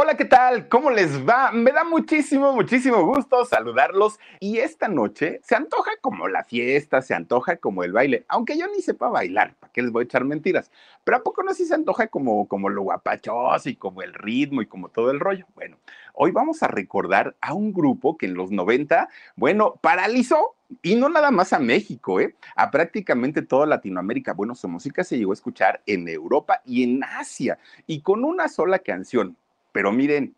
[0.00, 0.68] Hola, ¿qué tal?
[0.68, 1.50] ¿Cómo les va?
[1.50, 4.20] Me da muchísimo, muchísimo gusto saludarlos.
[4.38, 8.68] Y esta noche se antoja como la fiesta, se antoja como el baile, aunque yo
[8.68, 10.70] ni sepa bailar, ¿para qué les voy a echar mentiras?
[11.02, 14.62] Pero ¿a poco no si se antoja como, como lo guapachoso y como el ritmo
[14.62, 15.46] y como todo el rollo?
[15.56, 15.78] Bueno,
[16.14, 21.08] hoy vamos a recordar a un grupo que en los 90, bueno, paralizó y no
[21.08, 22.36] nada más a México, ¿eh?
[22.54, 24.32] a prácticamente toda Latinoamérica.
[24.32, 28.46] Bueno, su música se llegó a escuchar en Europa y en Asia, y con una
[28.46, 29.36] sola canción,
[29.78, 30.34] pero miren,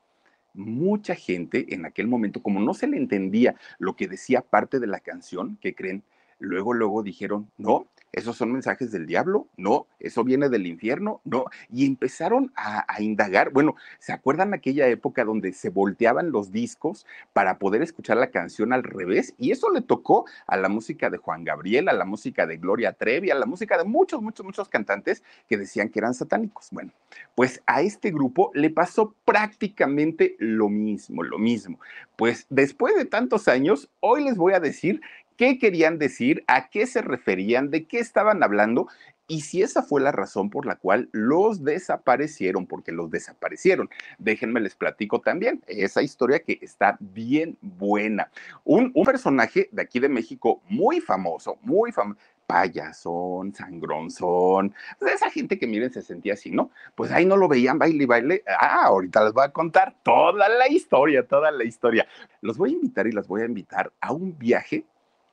[0.52, 4.86] mucha gente en aquel momento, como no se le entendía lo que decía parte de
[4.86, 6.02] la canción, ¿qué creen?
[6.38, 9.46] Luego, luego dijeron, no, ¿Esos son mensajes del diablo?
[9.56, 9.86] No.
[10.00, 11.20] ¿Eso viene del infierno?
[11.24, 11.44] No.
[11.70, 13.50] Y empezaron a, indagar.
[13.50, 18.72] Bueno, ¿se acuerdan aquella época donde se volteaban los discos para poder escuchar la canción
[18.72, 19.34] al revés?
[19.38, 22.92] Y eso le tocó a la música de Juan Gabriel, a la música de Gloria
[22.92, 26.68] Trevi, a la música de muchos, muchos, muchos cantantes que decían que eran satánicos.
[26.72, 26.92] Bueno,
[27.36, 31.78] pues a este grupo le pasó prácticamente lo mismo, lo mismo.
[32.16, 35.00] Pues después de tantos años, hoy les voy a decir
[35.40, 38.88] qué querían decir, a qué se referían, de qué estaban hablando
[39.26, 43.88] y si esa fue la razón por la cual los desaparecieron, porque los desaparecieron.
[44.18, 48.30] Déjenme les platico también esa historia que está bien buena.
[48.64, 55.66] Un, personaje de aquí de México muy famoso, muy famoso, payasón, sangronzón, esa gente que
[55.66, 56.70] miren se sentía así, ¿no?
[56.94, 58.44] Pues ahí no lo veían baile y baile.
[58.46, 62.06] Ah, ahorita les voy a contar toda la historia, toda la historia.
[62.42, 64.84] Los voy a invitar y las voy a invitar a un viaje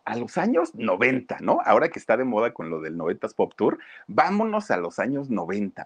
[0.08, 1.60] a los años 90, ¿no?
[1.66, 5.30] Ahora que está de moda con lo del 90s Pop Tour, vámonos a los años
[5.30, 5.86] 90.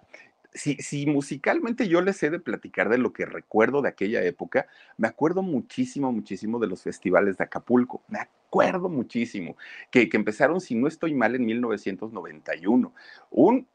[0.54, 4.68] Si, si, musicalmente yo les he de platicar de lo que recuerdo de aquella época,
[4.96, 8.02] me acuerdo muchísimo, muchísimo de los festivales de Acapulco.
[8.06, 9.56] Me acuerdo muchísimo
[9.90, 12.94] que, que empezaron, si no estoy mal, en 1991.
[13.30, 13.66] Un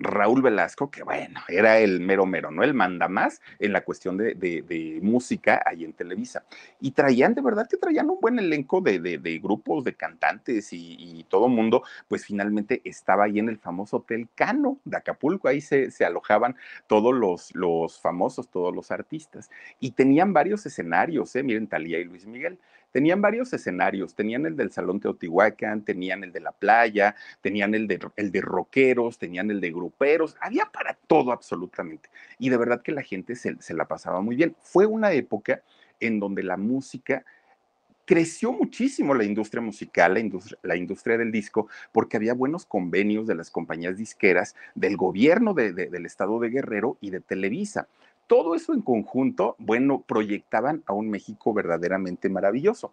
[0.00, 2.64] Raúl Velasco, que bueno, era el mero mero, ¿no?
[2.64, 6.44] El manda más en la cuestión de, música ahí en Televisa.
[6.80, 11.48] Y traían, de verdad que traían un buen elenco de, grupos, de cantantes y, todo
[11.48, 16.56] mundo, pues finalmente estaba ahí en el famoso Hotel Cano de Acapulco, ahí se, alojaban
[16.86, 19.50] todos los, los famosos, todos los artistas.
[19.78, 21.42] Y tenían varios escenarios, ¿eh?
[21.42, 22.58] Miren, Talía y Luis Miguel
[22.92, 27.86] tenían varios escenarios, tenían el del Salón Teotihuacán, tenían el de la playa, tenían el
[27.86, 32.08] de, el de rockeros, tenían el de gruperos, había para todo absolutamente.
[32.38, 34.54] Y de verdad que la gente se, la pasaba muy bien.
[34.60, 35.62] Fue una época
[36.00, 37.24] en donde la música
[38.04, 40.14] creció muchísimo la industria musical,
[40.62, 46.06] la industria, del disco, porque había buenos convenios de las compañías disqueras, del gobierno del
[46.06, 47.86] estado de Guerrero y de Televisa
[48.30, 52.92] todo eso en conjunto, bueno, proyectaban a un México verdaderamente maravilloso.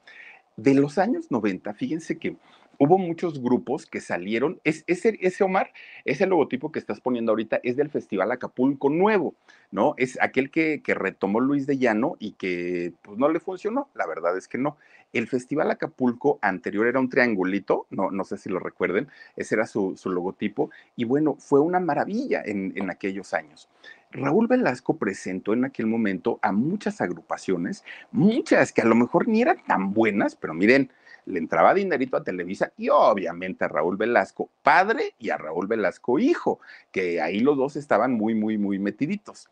[0.56, 2.38] De los años 90, fíjense que
[2.80, 4.60] hubo muchos grupos que salieron.
[4.64, 5.72] Es, ese, Omar,
[6.06, 9.36] ese logotipo que estás poniendo ahorita es del Festival Acapulco Nuevo,
[9.70, 9.94] ¿no?
[9.98, 13.90] Es aquel que, retomó Luis de Llano y que pues no le funcionó.
[13.94, 14.76] La verdad es que no.
[15.14, 19.68] El Festival Acapulco anterior era un triangulito, no, no sé si lo recuerden, ese era
[19.68, 23.70] su, logotipo, y bueno, fue una maravilla en aquellos años.
[24.12, 29.42] Raúl Velasco presentó en aquel momento a muchas agrupaciones, muchas que a lo mejor ni
[29.42, 30.92] eran tan buenas, pero miren,
[31.26, 36.20] le entraba dinerito a Televisa y obviamente a Raúl Velasco padre y a Raúl Velasco
[36.20, 36.60] hijo,
[36.92, 39.50] que ahí los dos estaban muy, muy, muy metiditos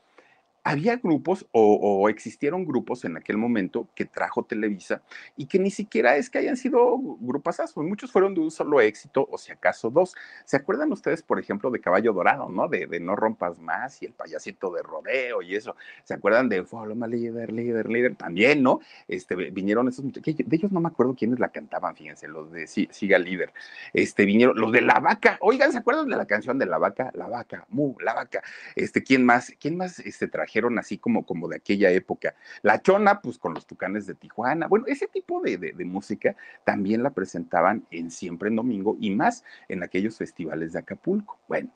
[0.66, 5.04] había grupos o, existieron grupos en aquel momento que trajo Televisa
[5.38, 9.28] y que ni siquiera es que hayan sido grupasazos, muchos fueron de un solo éxito
[9.32, 10.16] o si acaso dos.
[10.44, 12.68] ¿Se acuerdan ustedes, por ejemplo, de Caballo Dorado, ¿no?
[12.68, 15.76] De, No Rompas Más y el payasito de rodeo y eso.
[16.04, 18.16] ¿Se acuerdan de Follow Líder, Líder, Líder?
[18.16, 18.80] También, ¿no?
[19.08, 20.22] Este, vinieron esos de
[20.52, 23.54] ellos no me acuerdo quiénes la cantaban, fíjense, los de Siga Líder.
[23.94, 27.12] Este, vinieron los de La Vaca, oigan, ¿se acuerdan de la canción de La Vaca?
[27.14, 28.42] La Vaca, Mu, La Vaca.
[28.76, 29.54] Este, ¿quién más?
[29.60, 30.55] ¿Quién más este, traje?
[30.56, 32.34] Trajeron así como, como de aquella época.
[32.62, 34.68] La Chona, pues con los Tucanes de Tijuana.
[34.68, 39.84] Bueno, ese tipo de, música también la presentaban en Siempre en Domingo y más en
[39.84, 41.38] aquellos festivales de Acapulco.
[41.50, 41.72] Bueno,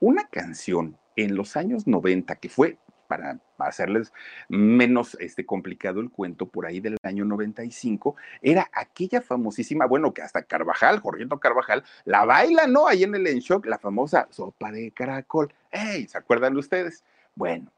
[0.00, 4.12] una canción en los años 90 que fue para hacerles
[4.48, 10.22] menos este, complicado el cuento, por ahí del año 95, era aquella famosísima, bueno, que
[10.22, 12.86] hasta Carvajal, Jorgito Carvajal, la baila, ¿no?
[12.86, 15.52] Ahí en el En Shock, la famosa sopa de caracol.
[15.72, 16.06] ¡Ey!
[16.06, 17.02] ¿Se acuerdan ustedes?
[17.34, 17.72] Bueno,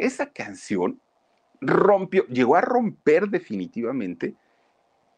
[0.00, 1.00] esa canción
[1.60, 4.34] rompió, llegó a romper definitivamente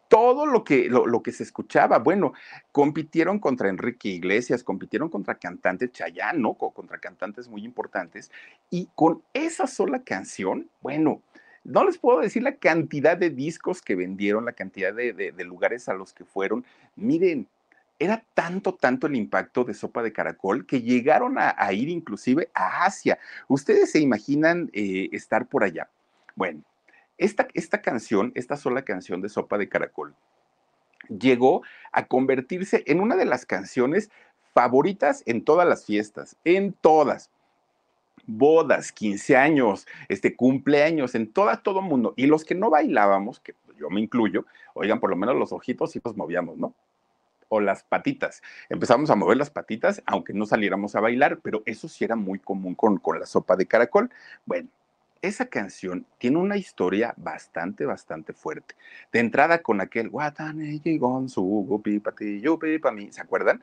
[0.08, 1.99] todo lo que, lo, que se escuchaba.
[1.99, 2.34] Bueno,
[2.70, 8.31] compitieron contra Enrique Iglesias, compitieron contra cantantes Chayano, contra cantantes muy importantes,
[8.69, 11.23] y con esa sola canción, bueno,
[11.64, 15.94] no les puedo decir la cantidad de discos que vendieron, la cantidad de, lugares a
[15.94, 16.64] los que fueron.
[16.94, 17.49] Miren,
[18.02, 22.84] era tanto, tanto el impacto de Sopa de Caracol que llegaron a, ir inclusive a
[22.84, 23.19] Asia.
[23.46, 25.88] ¿Ustedes se imaginan eh, estar por allá?
[26.34, 26.62] Bueno,
[27.16, 30.16] esta, esta canción, esta sola canción de Sopa de Caracol,
[31.08, 31.62] llegó
[31.93, 34.10] a convertirse en una de las canciones
[34.52, 37.31] favoritas en todas las fiestas, en todas.
[38.26, 42.14] Bodas, 15 años, este cumpleaños, en toda, todo mundo.
[42.16, 44.44] Y los que no bailábamos, que yo me incluyo,
[44.75, 46.75] oigan, por lo menos los ojitos y los movíamos, ¿no?
[47.54, 48.43] O las patitas.
[48.70, 52.38] Empezamos a mover las patitas, aunque no saliéramos a bailar, pero eso sí era muy
[52.38, 54.08] común con, con la sopa de caracol.
[54.46, 54.70] Bueno,
[55.20, 58.75] esa canción tiene una historia bastante, bastante fuerte.
[59.12, 60.10] De entrada con aquel
[63.10, 63.62] ¿se acuerdan?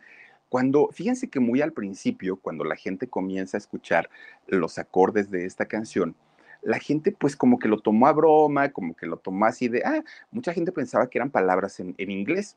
[0.50, 4.12] Cuando, fíjense que muy al principio, cuando la gente comienza a escuchar
[4.46, 6.16] los acordes de esta canción,
[6.62, 9.82] la gente pues como que lo tomó a broma, como que lo tomó así de,
[9.84, 12.56] ah, mucha gente pensaba que eran palabras en, en inglés,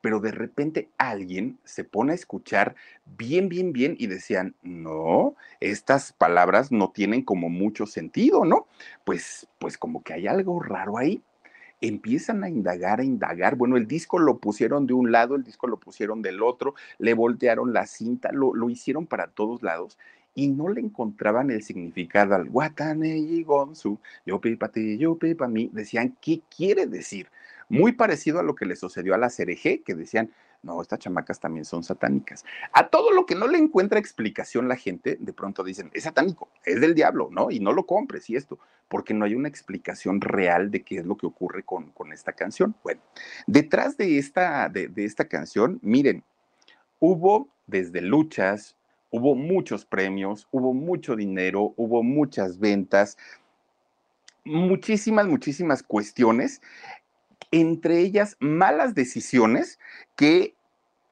[0.00, 2.76] pero de repente alguien se pone a escuchar
[3.16, 8.66] bien, bien, bien y decían, no, estas palabras no tienen como mucho sentido, ¿no?
[9.04, 11.22] Pues, pues como que hay algo raro ahí.
[11.80, 13.56] Empiezan a indagar, a indagar.
[13.56, 17.12] Bueno, el disco lo pusieron de un lado, el disco lo pusieron del otro, le
[17.12, 19.98] voltearon la cinta, lo, lo hicieron para todos lados
[20.36, 25.48] y no le encontraban el significado al Watane y Gonzu, yo pipa ti, yo pipa
[25.48, 25.70] mí.
[25.72, 27.28] Decían, ¿qué quiere decir?
[27.68, 30.30] Muy parecido a lo que le sucedió a la CRG, que decían,
[30.62, 32.44] no, estas chamacas también son satánicas.
[32.72, 36.48] A todo lo que no le encuentra explicación la gente, de pronto dicen, es satánico,
[36.64, 37.50] es del diablo, ¿no?
[37.50, 38.58] Y no lo compres y esto,
[38.88, 42.32] porque no hay una explicación real de qué es lo que ocurre con, con esta
[42.32, 42.74] canción.
[42.82, 43.00] Bueno,
[43.46, 46.24] detrás de esta, de, de esta canción, miren,
[46.98, 48.76] hubo desde luchas,
[49.10, 53.16] hubo muchos premios, hubo mucho dinero, hubo muchas ventas,
[54.44, 56.60] muchísimas, muchísimas cuestiones
[57.50, 59.78] entre ellas malas decisiones
[60.16, 60.54] que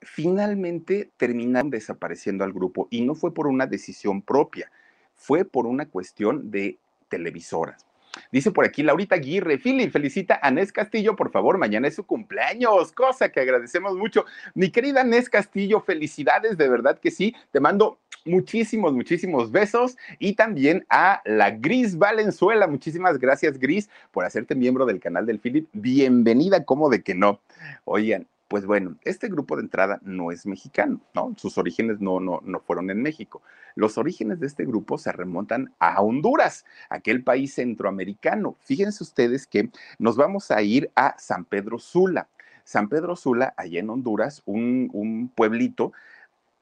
[0.01, 4.71] finalmente terminaron desapareciendo al grupo y no fue por una decisión propia,
[5.15, 6.79] fue por una cuestión de
[7.09, 7.87] televisoras.
[8.31, 12.07] Dice por aquí Laurita Aguirre, Philip, felicita a Nes Castillo, por favor, mañana es su
[12.07, 14.25] cumpleaños, cosa que agradecemos mucho.
[14.55, 20.35] Mi querida Nes Castillo, felicidades, de verdad que sí, te mando muchísimos, muchísimos besos y
[20.35, 25.69] también a la Gris Valenzuela, muchísimas gracias Gris por hacerte miembro del canal del Philip,
[25.73, 27.41] bienvenida, como de que no.
[27.85, 31.35] Oigan, pues bueno, este grupo de entrada no es mexicano, ¿no?
[31.37, 33.43] Sus orígenes no, no, no fueron en México.
[33.75, 38.56] Los orígenes de este grupo se remontan a Honduras, aquel país centroamericano.
[38.61, 42.29] Fíjense ustedes que nos vamos a ir a San Pedro Sula.
[42.65, 45.93] San Pedro Sula, allá en Honduras, un, un pueblito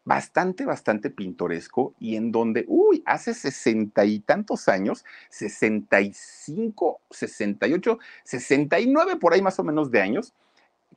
[0.05, 7.01] bastante, bastante pintoresco y en donde, uy, hace sesenta y tantos años, sesenta y cinco,
[7.11, 10.35] sesenta y ocho, sesenta y nueve por ahí más o menos de años,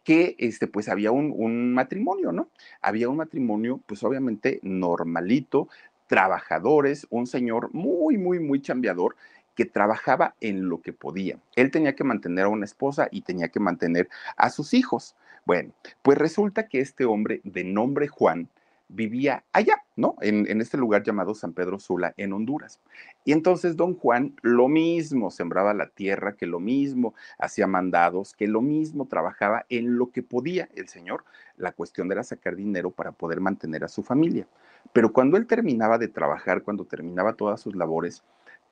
[0.04, 2.50] que este, pues había un, matrimonio, ¿no?
[2.82, 5.68] Había un matrimonio, pues obviamente normalito,
[6.08, 9.16] trabajadores, un señor muy, muy, muy chambeador
[9.56, 11.40] que trabajaba en lo que podía.
[11.56, 15.16] Él tenía que mantener a una esposa y tenía que mantener a sus hijos.
[15.46, 18.50] Bueno, pues resulta que este hombre de nombre Juan,
[18.88, 20.16] vivía allá, ¿no?
[20.22, 22.80] En, en, este lugar llamado San Pedro Sula, en Honduras.
[23.24, 28.48] Y entonces don Juan lo mismo, sembraba la tierra, que lo mismo hacía mandados, que
[28.48, 31.24] lo mismo trabajaba en lo que podía el señor.
[31.58, 34.48] La cuestión era sacar dinero para poder mantener a su familia.
[34.94, 38.24] Pero cuando él terminaba de trabajar, cuando terminaba todas sus labores,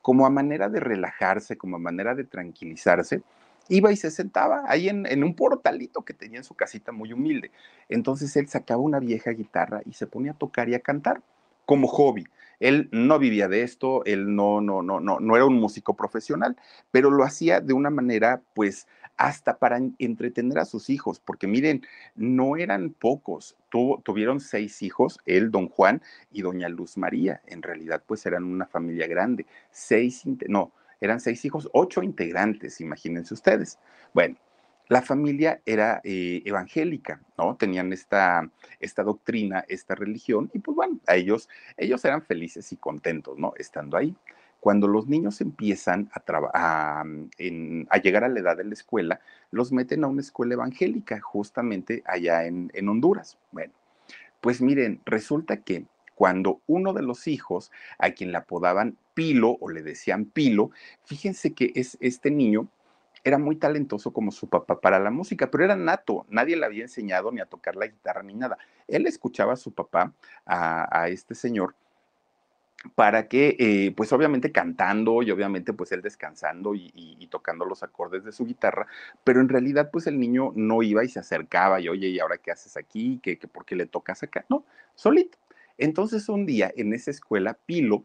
[0.02, 3.24] como a manera de relajarse, como a manera de tranquilizarse,
[3.70, 7.52] iba y se sentaba ahí en, un portalito que tenía en su casita muy humilde.
[7.90, 11.22] Entonces él sacaba una vieja guitarra y se ponía a tocar y a cantar
[11.66, 12.26] como hobby.
[12.60, 16.56] Él no vivía de esto, él no, no, no, no, no era un músico profesional,
[16.92, 21.86] pero lo hacía de una manera, pues, hasta para entretener a sus hijos, porque miren,
[22.16, 23.56] no eran pocos,
[24.04, 26.02] tuvieron seis hijos, él, don Juan
[26.32, 30.72] y doña Luz María, en realidad pues eran una familia grande, seis, no,
[31.04, 33.78] eran seis hijos, ocho integrantes, imagínense ustedes.
[34.14, 34.38] Bueno,
[34.88, 37.58] la familia era eh, evangélica, ¿no?
[37.58, 42.78] Tenían esta, esta doctrina, esta religión, y pues bueno, a ellos, ellos eran felices y
[42.78, 43.54] contentos, ¿no?
[43.58, 44.16] Estando ahí.
[44.62, 46.22] Cuando los niños empiezan a,
[46.54, 49.20] a, llegar a la edad de la escuela,
[49.52, 53.38] los meten a una escuela evangélica, justamente allá en, en Honduras.
[53.52, 53.74] Bueno,
[54.40, 59.70] pues miren, resulta que cuando uno de los hijos, a quien le apodaban Pilo o
[59.70, 60.72] le decían Pilo,
[61.06, 62.68] fíjense que es este niño
[63.24, 66.84] era muy talentoso como su papá para la música, pero era nato, nadie le había
[66.84, 68.58] enseñado ni a tocar la guitarra ni nada.
[68.88, 70.14] Él escuchaba a su papá,
[70.46, 71.74] a, este señor,
[72.96, 76.92] para que, eh, pues obviamente cantando y obviamente pues él descansando y,
[77.32, 78.86] tocando los acordes de su guitarra,
[79.24, 82.38] pero en realidad pues el niño no iba y se acercaba y oye, ¿y ahora
[82.38, 83.20] qué haces aquí?
[83.24, 84.46] ¿Qué, qué por qué le tocas acá?
[84.50, 85.40] No, solito.
[85.78, 88.04] Entonces un día en esa escuela, Pilo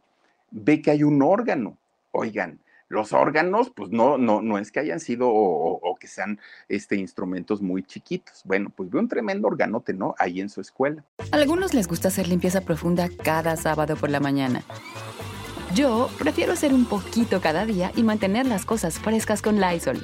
[0.51, 1.77] ve que hay un órgano.
[2.11, 6.97] Oigan, los órganos, pues no, no, no es que hayan sido o, que sean este,
[6.97, 8.43] instrumentos muy chiquitos.
[8.45, 10.15] Bueno, pues ve un tremendo organote, ¿no?
[10.19, 11.05] Ahí en su escuela.
[11.33, 14.63] A algunos les gusta hacer limpieza profunda cada sábado por la mañana.
[15.75, 20.03] Yo prefiero hacer un poquito cada día y mantener las cosas frescas con Lysol.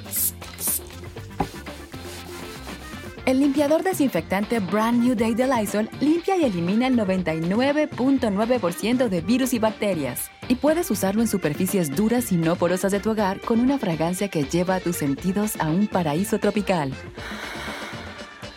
[3.25, 9.55] El limpiador desinfectante Brand New Day de Lysol limpia y elimina el 99.9% de virus
[9.55, 10.29] y bacterias.
[10.47, 14.27] Y puedes usarlo en superficies duras y no porosas de tu hogar con una fragancia
[14.27, 16.93] que lleva a tus sentidos a un paraíso tropical.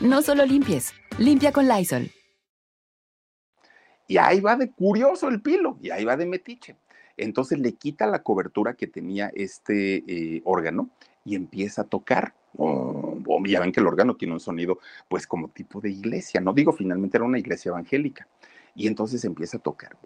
[0.01, 2.11] No solo limpies, limpia con Lysol.
[4.07, 6.77] Y ahí va de curioso el pilo, y ahí va de metiche.
[7.17, 10.91] Entonces le quita la cobertura que tenía este eh, órgano
[11.25, 12.35] y empieza a tocar
[13.47, 16.73] ya ven que el órgano tiene un sonido, pues como tipo de iglesia, no digo
[16.73, 18.27] finalmente era una iglesia evangélica
[18.79, 19.97] y entonces empieza a tocar,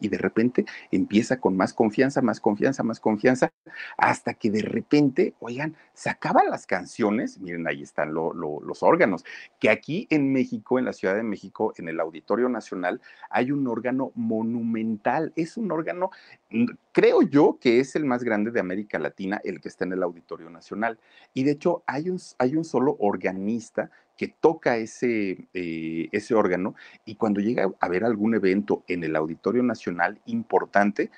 [0.00, 3.50] y de repente empieza con más confianza, más confianza, más confianza,
[3.96, 9.24] hasta que de repente, oigan, se acaban las canciones, miren, ahí están los órganos,
[9.58, 13.66] que aquí en México, en la Ciudad de México, en el Auditorio Nacional, hay un
[13.66, 16.10] órgano monumental, es un órgano,
[16.50, 19.94] mm, creo yo que es el más grande de América Latina, el que está en
[19.94, 20.98] el Auditorio Nacional,
[21.32, 26.74] y de hecho hay un, hay un solo organista que toca ese, eh, ese órgano
[27.06, 31.10] y cuando llega a haber algún evento en el Auditorio Nacional importante,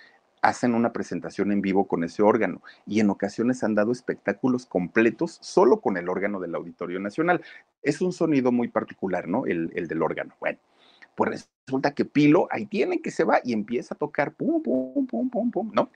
[0.42, 5.38] hacen una presentación en vivo con ese órgano y en ocasiones han dado espectáculos completos
[5.40, 7.42] solo con el órgano del Auditorio Nacional.
[7.82, 9.46] Es un sonido muy particular, ¿no?
[9.46, 10.34] El, el del órgano.
[10.38, 10.58] Bueno,
[11.14, 15.06] pues resulta que Pilo ahí tiene que se va y empieza a tocar pum, pum,
[15.06, 15.90] pum, pum, pum, ¿no?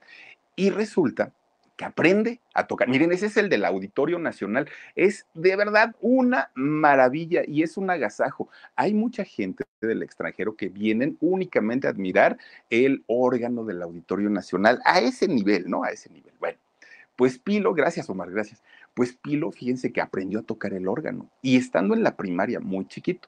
[0.55, 1.33] Y resulta
[1.75, 2.87] que aprende a tocar.
[2.87, 4.69] Miren, ese es el del Auditorio Nacional.
[4.95, 8.49] Es de verdad una maravilla y es un agasajo.
[8.75, 12.37] Hay mucha gente del extranjero que vienen únicamente a admirar
[12.69, 15.83] el órgano del Auditorio Nacional a ese nivel, ¿no?
[15.83, 16.33] A ese nivel.
[16.39, 16.57] Bueno,
[17.15, 18.63] pues Pilo, gracias Omar, gracias.
[18.93, 22.87] Pues Pilo, fíjense que aprendió a tocar el órgano y estando en la primaria muy
[22.87, 23.27] chiquito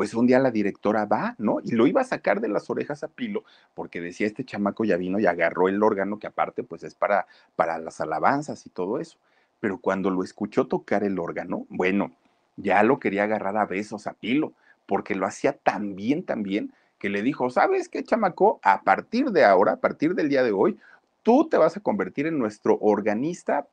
[0.00, 1.58] pues un día la directora va, ¿no?
[1.62, 4.96] Y lo iba a sacar de las orejas a Pilo, porque decía, este chamaco ya
[4.96, 8.98] vino y agarró el órgano, que aparte, pues es para, para las alabanzas y todo
[8.98, 9.18] eso.
[9.60, 12.12] Pero cuando lo escuchó tocar el órgano, bueno,
[12.56, 14.54] ya lo quería agarrar a besos a Pilo,
[14.86, 18.58] porque lo hacía tan bien, tan bien, que le dijo, ¿sabes qué, chamaco?
[18.62, 20.78] A partir de ahora, a partir del día de hoy,
[21.22, 23.66] tú te vas a convertir en nuestro organista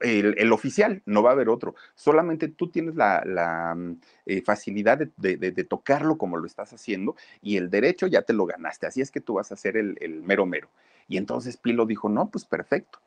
[0.00, 1.74] el, oficial, no va a haber otro.
[1.94, 3.92] Solamente tú tienes la, mm,
[4.26, 8.86] eh, facilidad de, tocarlo como lo estás haciendo y el derecho ya te lo ganaste.
[8.86, 10.68] Así es que tú vas a ser el, el mero mero.
[11.08, 13.00] Y entonces Pilo dijo, no, pues perfecto.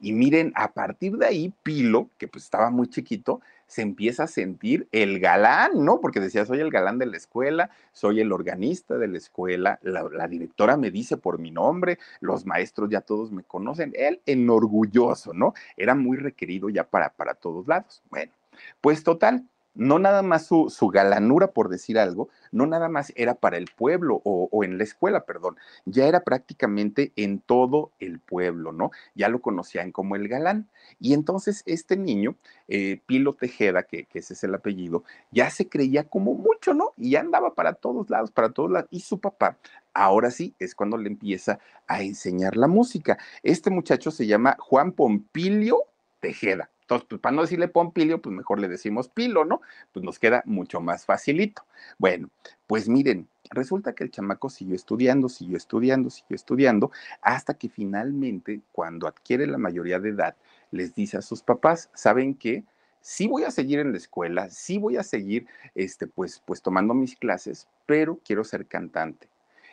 [0.00, 4.26] Y miren, a partir de ahí, Pilo, que pues estaba muy chiquito, se empieza a
[4.26, 6.00] sentir el galán, ¿no?
[6.00, 10.26] Porque decía, soy el galán de la escuela, soy el organista de la escuela, la,
[10.26, 15.54] directora me dice por mi nombre, los maestros ya todos me conocen, él enorgulloso, ¿no?
[15.76, 18.02] Era muy requerido ya para, para todos lados.
[18.10, 18.32] Bueno,
[18.80, 23.56] pues total, no nada más su, galanura, por decir algo, no nada más era para
[23.56, 28.90] el pueblo o, en la escuela, perdón, ya era prácticamente en todo el pueblo, ¿no?
[29.14, 30.68] Ya lo conocían como el galán.
[30.98, 32.36] Y entonces este niño,
[32.68, 36.92] eh, Pilo Tejeda, que, que, ese es el apellido, ya se creía como mucho, ¿no?
[36.96, 38.88] Y ya andaba para todos lados, para todos lados.
[38.90, 39.56] Y su papá,
[39.94, 43.18] ahora sí, es cuando le empieza a enseñar la música.
[43.42, 45.84] Este muchacho se llama Juan Pompilio
[46.20, 46.70] Tejeda.
[46.90, 49.60] Entonces, pues para no decirle Pompilio, pues mejor le decimos Pilo, ¿no?
[49.92, 51.62] Pues nos queda mucho más facilito.
[51.98, 52.30] Bueno,
[52.66, 56.90] pues miren, resulta que el chamaco siguió estudiando, siguió estudiando, siguió estudiando,
[57.22, 60.34] hasta que finalmente, cuando adquiere la mayoría de edad,
[60.72, 62.64] les dice a sus papás, ¿saben qué?
[63.00, 66.92] sí voy a seguir en la escuela, sí voy a seguir, este, pues, pues tomando
[66.92, 69.28] mis clases, pero quiero ser cantante.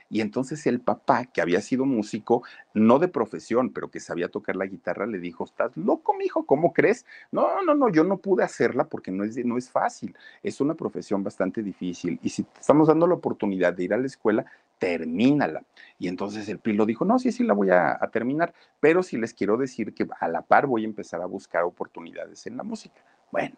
[0.10, 4.56] Y entonces el papá, que había sido músico, no de profesión, pero que sabía tocar
[4.56, 7.06] la guitarra, le dijo, estás loco, mijo, ¿cómo crees?
[7.32, 10.76] No, no, no, yo no pude hacerla porque no es, no es fácil, es una
[10.76, 12.20] profesión bastante difícil.
[12.24, 14.46] Y si te estamos dando la oportunidad de ir a la escuela,
[14.80, 15.64] termínala.
[16.00, 19.18] Y entonces el Pilo dijo, no, sí, sí la voy a, a terminar, pero sí
[19.18, 22.64] les quiero decir que a la par voy a empezar a buscar oportunidades en la
[22.64, 23.02] música.
[23.32, 23.56] Bueno,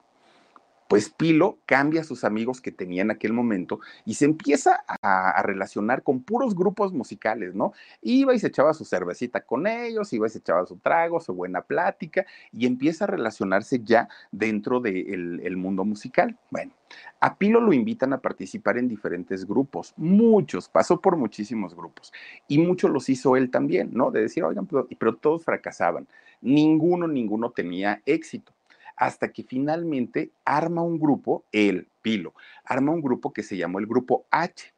[0.90, 5.40] pues Pilo cambia a sus amigos que tenía en aquel momento y se empieza a,
[5.44, 7.74] relacionar con puros grupos musicales, ¿no?
[8.02, 11.36] Iba y se echaba su cervecita con ellos, iba y se echaba su trago, su
[11.36, 16.36] buena plática y empieza a relacionarse ya dentro del mundo musical.
[16.50, 16.74] Bueno,
[17.20, 22.12] a Pilo lo invitan a participar en diferentes grupos, muchos, pasó por muchísimos grupos
[22.48, 24.10] y muchos los hizo él también, ¿no?
[24.10, 24.68] De decir, oigan,
[24.98, 26.08] pero todos fracasaban,
[26.42, 28.54] ninguno, ninguno tenía éxito
[29.00, 32.34] hasta que finalmente arma un grupo, el Pilo,
[32.66, 34.74] arma un grupo que se llamó el Grupo H.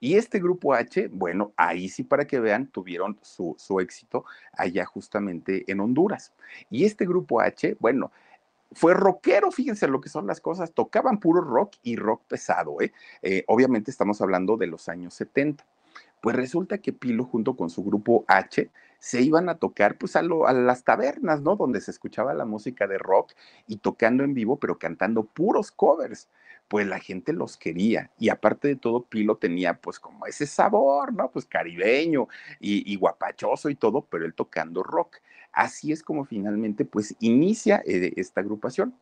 [0.00, 4.86] Y este grupo H, bueno, ahí sí para que vean, tuvieron su, su, éxito allá
[4.86, 6.32] justamente en Honduras.
[6.70, 8.10] Y este grupo H, bueno,
[8.72, 12.92] fue rockero, fíjense lo que son las cosas, tocaban puro rock y rock pesado, ¿eh?
[13.22, 15.66] eh obviamente estamos hablando de los años 70.
[16.22, 20.20] Pues resulta que Pilo junto con su grupo H se iban a tocar pues a,
[20.20, 21.56] a, las tabernas, ¿no?
[21.56, 23.32] Donde se escuchaba la música de rock
[23.66, 26.28] y tocando en vivo, pero cantando puros covers.
[26.68, 31.14] Pues la gente los quería y aparte de todo, Pilo tenía pues como ese sabor,
[31.14, 31.30] ¿no?
[31.30, 32.28] Pues caribeño
[32.60, 35.16] y, y guapachoso y todo, pero él tocando rock.
[35.52, 38.94] Así es como finalmente pues inicia eh, esta agrupación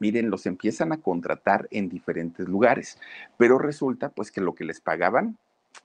[0.00, 2.98] miren, los empiezan a contratar en diferentes lugares,
[3.36, 5.36] pero resulta pues que lo que les pagaban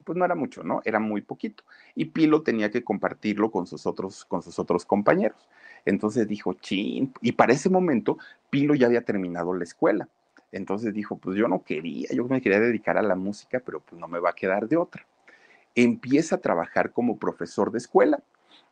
[0.03, 0.81] pues no era mucho, ¿no?
[0.85, 1.63] Era muy poquito.
[1.95, 5.47] Y Pilo tenía que compartirlo con sus otros, con sus otros compañeros.
[5.85, 8.17] Entonces dijo, chin, y para ese momento
[8.49, 10.07] Pilo ya había terminado la escuela.
[10.51, 13.99] Entonces dijo, pues yo no quería, yo me quería dedicar a la música, pero pues
[13.99, 15.05] no me va a quedar de otra.
[15.75, 18.23] Empieza a trabajar como profesor de escuela.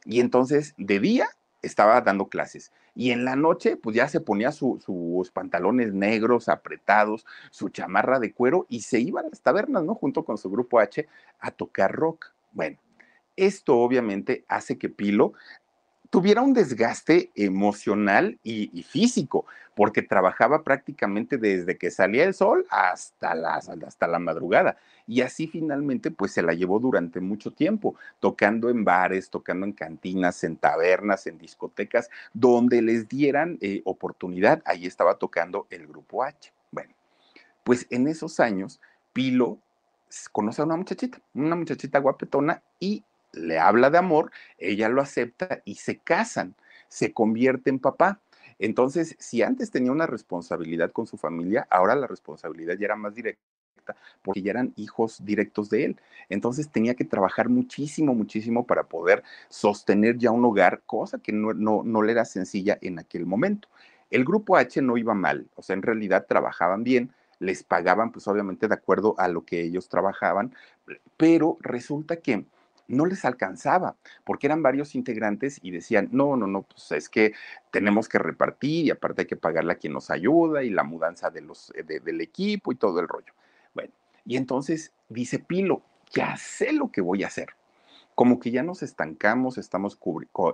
[0.06, 1.28] Y entonces de día
[1.62, 2.72] estaba dando clases.
[2.96, 8.34] Y en la noche, pues ya se ponía sus pantalones negros apretados, su chamarra de
[8.34, 9.96] cuero y se iba a las tabernas, ¿no?
[9.96, 11.08] Junto con su grupo H
[11.40, 12.34] a tocar rock.
[12.52, 12.78] Bueno,
[13.38, 15.34] esto obviamente hace que Pilo
[16.12, 23.32] tuviera un desgaste emocional y, físico, porque trabajaba prácticamente desde que salía el sol hasta,
[23.32, 24.78] hasta la madrugada.
[25.08, 29.72] Y así finalmente, pues se la llevó durante mucho tiempo, tocando en bares, tocando en
[29.72, 34.62] cantinas, en tabernas, en discotecas, donde les dieran eh, oportunidad.
[34.66, 36.52] Ahí estaba tocando el grupo H.
[36.72, 36.94] Bueno,
[37.64, 38.82] pues en esos años,
[39.14, 39.60] Pilo
[40.34, 43.02] conoce a una muchachita, una muchachita guapetona y
[43.34, 46.56] le habla de amor, ella lo acepta y se casan,
[46.88, 48.20] se convierte en papá.
[48.60, 53.16] Entonces, si antes tenía una responsabilidad con su familia, ahora la responsabilidad ya era más
[53.16, 53.42] directa
[54.22, 56.00] porque ya eran hijos directos de él.
[56.30, 61.54] Entonces tenía que trabajar muchísimo, muchísimo para poder sostener ya un hogar, cosa que no,
[61.54, 63.68] no, no le era sencilla en aquel momento.
[64.10, 68.28] El grupo H no iba mal, o sea, en realidad trabajaban bien, les pagaban pues
[68.28, 70.54] obviamente de acuerdo a lo que ellos trabajaban,
[71.18, 72.46] pero resulta que
[72.88, 77.34] no les alcanzaba, porque eran varios integrantes y decían, no, no, no, pues es que
[77.72, 81.30] tenemos que repartir y aparte hay que pagarle a quien nos ayuda y la mudanza
[81.30, 83.34] de los, eh, del equipo y todo el rollo.
[83.74, 83.92] Bueno,
[84.26, 87.50] y entonces dice Pilo, ya sé lo que voy a hacer
[88.16, 89.98] como que ya nos estancamos, estamos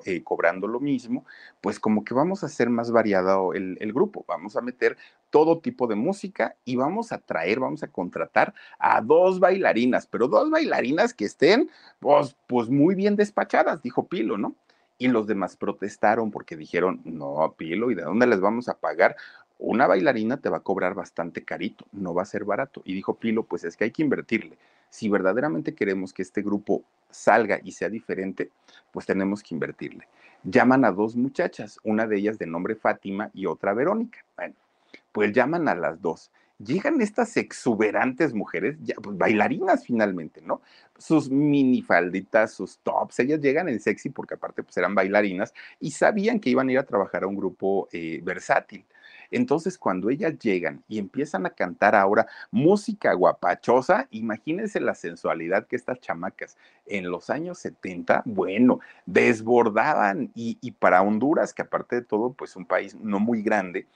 [0.05, 1.25] eh, cobrando lo mismo,
[1.61, 4.97] pues como que vamos a hacer más variado el, el, grupo, vamos a meter
[5.29, 10.27] todo tipo de música y vamos a traer, vamos a contratar a dos bailarinas, pero
[10.27, 14.55] dos bailarinas que estén pues, pues muy bien despachadas, dijo Pilo, ¿no?
[14.99, 19.15] Y los demás protestaron porque dijeron, no, Pilo, ¿y de dónde les vamos a pagar?
[19.59, 22.81] Una bailarina te va a cobrar bastante carito, no va a ser barato.
[22.85, 24.57] Y dijo Pilo, pues es que hay que invertirle
[24.89, 28.51] si verdaderamente queremos que este grupo salga y sea diferente,
[28.91, 30.07] pues tenemos que invertirle.
[30.43, 34.19] Llaman a dos muchachas, una de ellas de nombre Fátima y otra Verónica.
[34.35, 34.55] Bueno,
[35.11, 36.31] pues llaman a las dos.
[36.59, 40.61] Llegan estas exuberantes mujeres, ya, pues bailarinas finalmente, ¿no?
[40.97, 46.39] Sus minifalditas, sus tops, ellas llegan en sexy porque aparte pues eran bailarinas y sabían
[46.39, 48.83] que iban a ir a trabajar a un grupo eh, versátil.
[49.31, 55.75] Entonces, cuando ellas llegan y empiezan a cantar ahora música guapachosa, imagínense la sensualidad que
[55.75, 62.01] estas chamacas en los años 70, bueno, desbordaban y, y para Honduras, que aparte de
[62.03, 63.87] todo, pues un país no muy grande,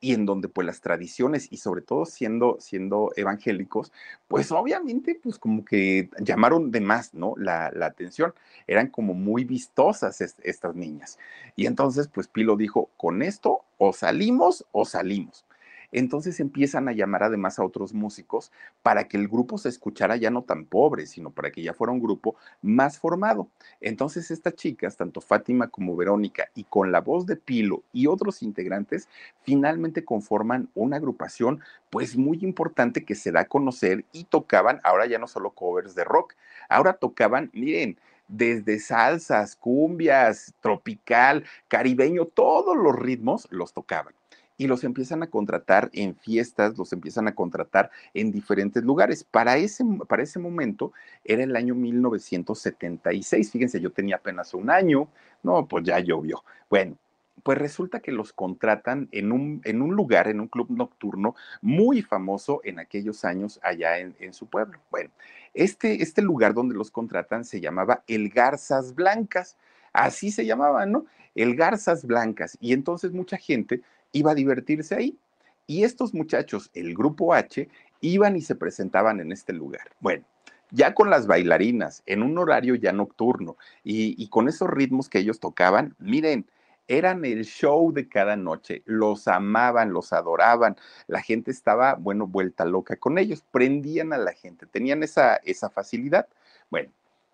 [0.00, 3.92] y en donde pues las tradiciones y sobre todo siendo, siendo evangélicos,
[4.28, 7.34] pues obviamente pues como que llamaron de más, ¿no?
[7.36, 8.34] La, la atención,
[8.66, 11.18] eran como muy vistosas estas niñas.
[11.56, 15.44] Y entonces pues Pilo dijo, con esto o salimos o salimos.
[15.92, 20.30] Entonces empiezan a llamar además a otros músicos para que el grupo se escuchara ya
[20.30, 23.48] no tan pobre, sino para que ya fuera un grupo más formado.
[23.80, 28.42] Entonces estas chicas, tanto Fátima como Verónica, y con la voz de Pilo y otros
[28.42, 29.08] integrantes,
[29.42, 35.06] finalmente conforman una agrupación pues muy importante que se da a conocer y tocaban ahora
[35.06, 36.34] ya no solo covers de rock,
[36.68, 37.98] ahora tocaban, miren,
[38.28, 44.17] desde salsas, cumbias, tropical, caribeño, todos los ritmos los tocaban
[44.58, 49.24] y los empiezan a contratar en fiestas, los empiezan a contratar en diferentes lugares.
[49.24, 50.92] Para ese, para ese momento
[51.24, 55.08] era el año 1976, fíjense, yo tenía apenas un año,
[55.44, 56.44] no, pues ya llovió.
[56.68, 56.98] Bueno,
[57.44, 62.02] pues resulta que los contratan en un, en un lugar, en un club nocturno muy
[62.02, 64.80] famoso en aquellos años allá en, en su pueblo.
[64.90, 65.10] Bueno,
[65.54, 69.56] este, este lugar donde los contratan se llamaba El Garzas Blancas,
[69.92, 71.06] así se llamaba, ¿no?
[71.36, 72.58] El Garzas Blancas.
[72.60, 75.18] Y entonces mucha gente iba a divertirse ahí.
[75.66, 77.68] Y estos muchachos, el grupo H,
[78.00, 79.90] iban y se presentaban en este lugar.
[80.00, 80.24] Bueno,
[80.70, 85.40] ya con las bailarinas, en un horario ya nocturno y, con esos ritmos que ellos
[85.40, 86.46] tocaban, miren,
[86.88, 92.64] eran el show de cada noche, los amaban, los adoraban, la gente estaba, bueno, vuelta
[92.64, 96.28] loca con ellos, prendían a la gente, tenían esa, esa facilidad.
[96.70, 96.90] Bueno,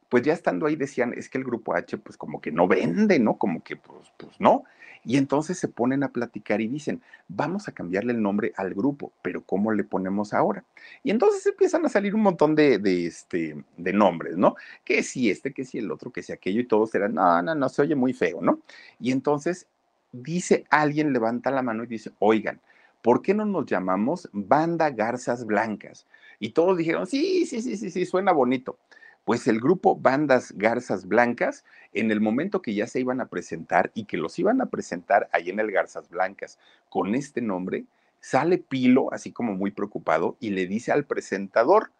[0.08, 3.18] pues ya estando ahí decían, es que el grupo H, pues como que no vende,
[3.18, 3.36] ¿no?
[3.36, 4.64] Como que, pues, pues no.
[5.04, 9.12] Y entonces se ponen a platicar y dicen, vamos a cambiarle el nombre al grupo,
[9.22, 10.64] pero ¿cómo le ponemos ahora?
[11.02, 14.56] Y entonces empiezan a salir un montón de, este, de nombres, ¿no?
[14.84, 17.54] Que si este, que si el otro, que si aquello, y todos eran, no, no,
[17.54, 18.60] no, se oye muy feo, ¿no?
[18.98, 19.66] Y entonces
[20.12, 22.60] dice alguien, levanta la mano y dice, oigan,
[23.02, 26.06] ¿por qué no nos llamamos Banda Garzas Blancas?
[26.38, 28.78] Y todos dijeron, sí, sí, sí, sí, sí, suena bonito.
[29.24, 33.90] Pues el grupo Bandas Garzas Blancas, en el momento que ya se iban a presentar
[33.94, 36.58] y que los iban a presentar ahí en el Garzas Blancas
[36.90, 37.86] con este nombre,
[38.20, 41.90] sale Pilo, así como muy preocupado, y le dice al presentador,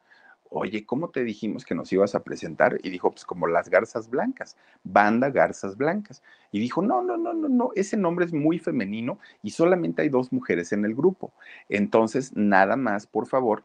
[0.51, 2.79] oye, ¿cómo te dijimos que nos ibas a presentar?
[2.83, 6.23] Y dijo, pues como las garzas blancas, banda garzas blancas.
[6.53, 10.09] Y dijo, no, no, no, no, no, ese nombre es muy femenino y solamente hay
[10.09, 11.33] dos mujeres en el grupo.
[11.69, 13.65] Entonces, nada más, por favor,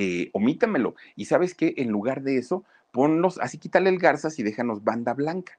[0.00, 0.94] eh, omítamelo.
[1.16, 5.12] Y sabes qué, en lugar de eso, ponlos, así quítale el garzas y déjanos banda
[5.12, 5.58] blanca.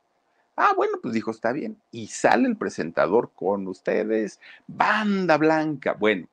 [0.56, 1.78] Ah, bueno, pues dijo, está bien.
[1.92, 5.92] Y sale el presentador con ustedes, banda blanca.
[5.92, 6.28] Bueno,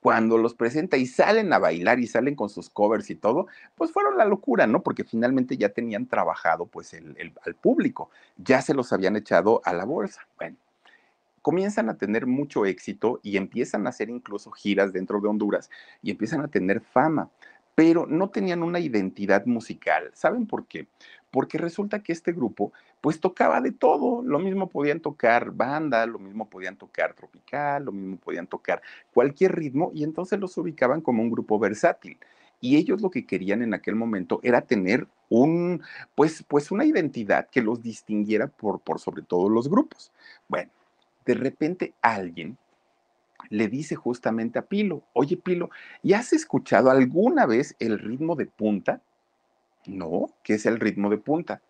[0.00, 3.46] cuando los presenta y salen a bailar y salen con sus covers y todo,
[3.76, 4.82] pues fueron la locura, ¿no?
[4.82, 9.72] Porque finalmente ya tenían trabajado pues el, al público, ya se los habían echado a
[9.72, 10.26] la bolsa.
[10.36, 10.56] Bueno,
[11.42, 15.70] comienzan a tener mucho éxito y empiezan a hacer incluso giras dentro de Honduras
[16.02, 17.30] y empiezan a tener fama
[17.74, 20.10] pero no tenían una identidad musical.
[20.14, 20.86] ¿Saben por qué?
[21.30, 26.18] Porque resulta que este grupo pues tocaba de todo, lo mismo podían tocar banda, lo
[26.18, 28.80] mismo podían tocar tropical, lo mismo podían tocar
[29.12, 32.18] cualquier ritmo y entonces los ubicaban como un grupo versátil.
[32.60, 35.82] Y ellos lo que querían en aquel momento era tener un,
[36.14, 40.12] pues, pues una identidad que los distinguiera por, por sobre todo los grupos.
[40.46, 40.70] Bueno,
[41.24, 42.56] de repente alguien
[43.48, 45.70] le dice justamente a Pilo, oye Pilo,
[46.02, 49.00] ¿ya has escuchado alguna vez el ritmo de punta?
[49.86, 51.60] No, ¿qué es el ritmo de punta?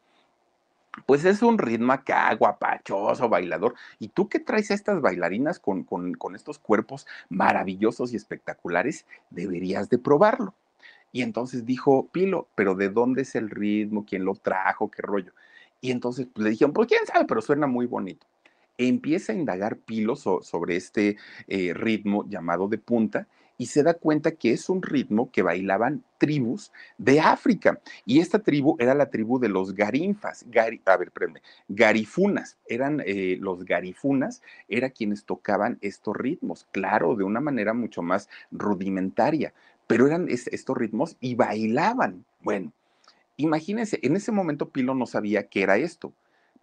[1.07, 3.75] Pues es un ritmo acá, guapachoso, bailador.
[3.99, 9.07] ¿Y tú qué traes a estas bailarinas con, con, con estos cuerpos maravillosos y espectaculares?
[9.31, 10.55] Deberías de probarlo.
[11.11, 14.05] Y entonces dijo Pilo, pero ¿de dónde es el ritmo?
[14.05, 14.91] ¿Quién lo trajo?
[14.91, 15.33] ¿Qué rollo?
[15.81, 18.27] Y entonces pues, le dijeron, pues quién sabe, pero suena muy bonito
[18.79, 21.17] empieza a indagar Pilo sobre este
[21.49, 23.27] eh, ritmo llamado de punta
[23.59, 27.81] y se da cuenta que es un ritmo que bailaban tribus de África.
[28.05, 30.45] Y esta tribu era la tribu de los garinfas,
[30.85, 37.25] a ver, espérenme, garifunas, eran eh, los garifunas, eran quienes tocaban estos ritmos, claro, de
[37.25, 39.53] una manera mucho más rudimentaria,
[39.87, 42.25] pero eran estos ritmos y bailaban.
[42.41, 42.73] Bueno,
[43.37, 46.13] imagínense, en ese momento Pilo no sabía qué era esto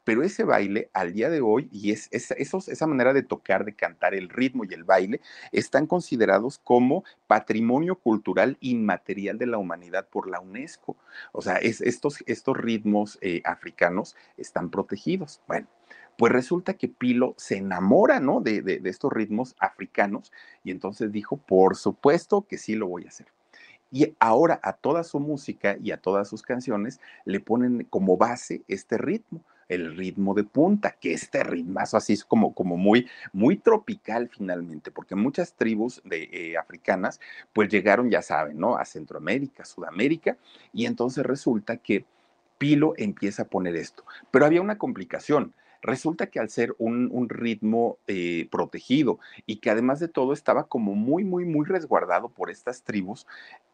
[0.09, 4.15] pero ese baile al día de hoy y es, esa manera de tocar, de cantar,
[4.15, 10.27] el ritmo y el baile están considerados como patrimonio cultural inmaterial de la humanidad por
[10.27, 10.97] la UNESCO.
[11.31, 15.43] O sea, estos, estos ritmos eh, africanos están protegidos.
[15.47, 15.67] Bueno,
[16.17, 18.41] Pues resulta que Pilo se enamora, ¿no?
[18.41, 20.31] De, de estos ritmos africanos
[20.63, 23.27] y entonces dijo, por supuesto que sí lo voy a hacer.
[23.91, 28.63] Y ahora a toda su música y a todas sus canciones le ponen como base
[28.67, 33.57] este ritmo el ritmo de punta, que este ritmazo así es como, como muy, muy
[33.57, 37.21] tropical finalmente, porque muchas tribus de, eh, africanas
[37.53, 38.77] pues llegaron, ya saben, ¿no?
[38.77, 40.37] A Centroamérica, Sudamérica,
[40.73, 42.03] y entonces resulta que
[42.57, 44.03] Pilo empieza a poner esto.
[44.31, 45.53] Pero había una complicación.
[45.81, 50.65] Resulta que al ser un, un ritmo eh, protegido y que además de todo estaba
[50.65, 53.25] como muy, muy, muy resguardado por estas tribus,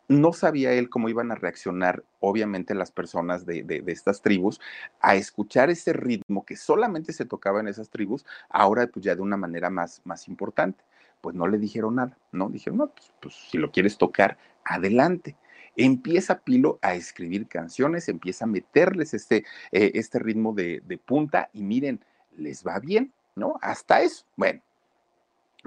[0.08, 4.60] no sabía él cómo iban a reaccionar, obviamente, las personas de, de, estas tribus
[5.00, 9.22] a escuchar ese ritmo que solamente se tocaba en esas tribus, ahora pues ya de
[9.22, 10.84] una manera más, más importante.
[11.22, 12.50] Pues no le dijeron nada, ¿no?
[12.50, 15.36] Dijeron, no, pues, pues si lo quieres tocar, adelante.
[15.76, 21.50] Empieza Pilo a escribir canciones, empieza a meterles este, eh, este ritmo de, de punta
[21.52, 22.04] y miren,
[22.38, 23.58] les va bien, ¿no?
[23.62, 24.26] Hasta eso.
[24.36, 24.62] Bueno,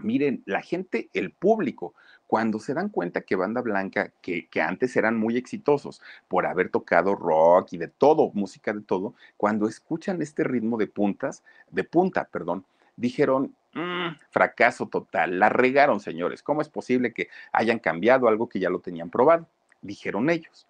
[0.03, 1.94] miren, la gente, el público,
[2.29, 6.69] cuando se dan cuenta que Banda Blanca, que, que, antes eran muy exitosos por haber
[6.69, 11.85] tocado rock y de todo, música de todo, cuando escuchan este ritmo de puntas, de
[11.85, 18.29] punta, perdón, dijeron, mmm, fracaso total, la regaron, señores, ¿cómo es posible que hayan cambiado
[18.29, 19.47] algo que ya lo tenían probado?
[19.81, 20.67] Dijeron ellos.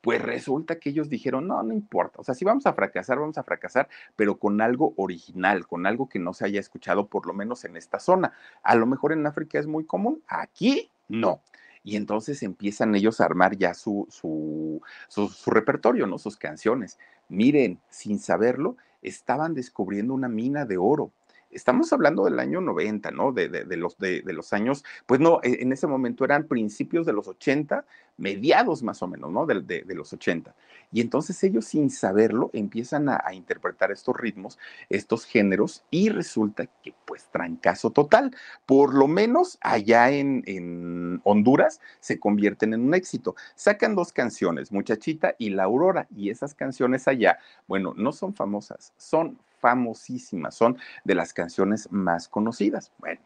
[0.00, 3.38] Pues resulta que ellos dijeron, no, no importa, o sea, si vamos a fracasar, vamos
[3.38, 7.32] a fracasar, pero con algo original, con algo que no se haya escuchado por lo
[7.32, 8.32] menos en esta zona.
[8.62, 11.42] A lo mejor en África es muy común, aquí no.
[11.82, 16.18] Y entonces empiezan ellos a armar ya su, su, su, repertorio, ¿no?
[16.18, 16.98] Sus canciones.
[17.28, 21.12] Miren, sin saberlo, estaban descubriendo una mina de oro
[21.50, 23.32] estamos hablando del año 90, ¿no?
[23.32, 27.06] De, de, de los, de, los años, pues no, e, en ese momento eran principios
[27.06, 27.84] de los 80,
[28.18, 29.46] mediados más o menos, ¿no?
[29.46, 30.54] De, los 80.
[30.92, 36.66] Y entonces ellos sin saberlo empiezan a, a, interpretar estos ritmos, estos géneros, y resulta
[36.82, 38.34] que pues trancazo total.
[38.64, 43.34] Por lo menos allá en, en Honduras se convierten en un éxito.
[43.54, 48.92] Sacan dos canciones, Muchachita y La Aurora, y esas canciones allá, bueno, no son famosas,
[48.96, 52.92] son famosísimas, son de las canciones más conocidas.
[52.98, 53.20] Bueno,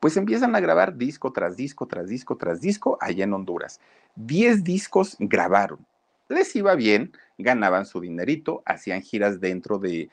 [0.00, 3.80] pues empiezan a grabar disco tras disco, tras disco, tras disco allá en Honduras.
[4.14, 5.84] Diez discos grabaron.
[6.28, 10.10] Les iba bien, ganaban su dinerito, hacían giras dentro de,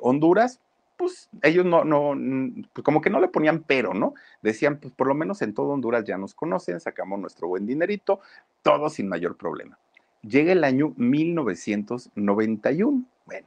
[0.00, 0.60] Honduras,
[0.96, 2.14] pues ellos no, no,
[2.72, 4.14] pues como que no le ponían pero, ¿no?
[4.42, 8.20] Decían, pues por lo menos en todo Honduras ya nos conocen, sacamos nuestro buen dinerito,
[8.62, 9.78] todo sin mayor problema.
[10.22, 13.04] Llega el año 1991.
[13.26, 13.46] Bueno,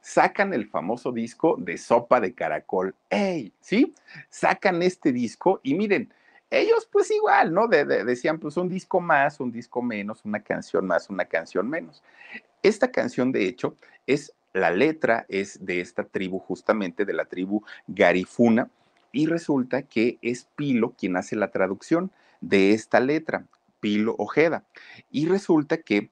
[0.00, 2.94] sacan el famoso disco de Sopa de Caracol.
[3.10, 3.52] ¡Ey!
[3.60, 3.94] ¿Sí?
[4.28, 6.12] Sacan este disco y miren,
[6.50, 7.66] ellos pues igual, ¿no?
[7.66, 11.68] De, de, decían pues un disco más, un disco menos, una canción más, una canción
[11.68, 12.02] menos.
[12.62, 17.62] Esta canción, de hecho, es la letra, es de esta tribu, justamente de la tribu
[17.88, 18.70] Garifuna,
[19.12, 23.46] y resulta que es Pilo quien hace la traducción de esta letra,
[23.80, 24.64] Pilo Ojeda.
[25.10, 26.08] Y resulta que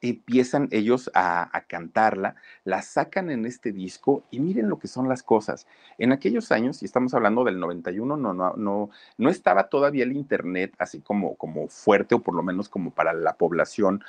[0.00, 5.22] empiezan ellos a, cantarla, la sacan en este disco y miren lo que son las
[5.22, 5.66] cosas.
[5.98, 10.12] En aquellos años, y estamos hablando del 91, no, no, no, no estaba todavía el
[10.12, 14.02] Internet así como, como fuerte o por lo menos como para la población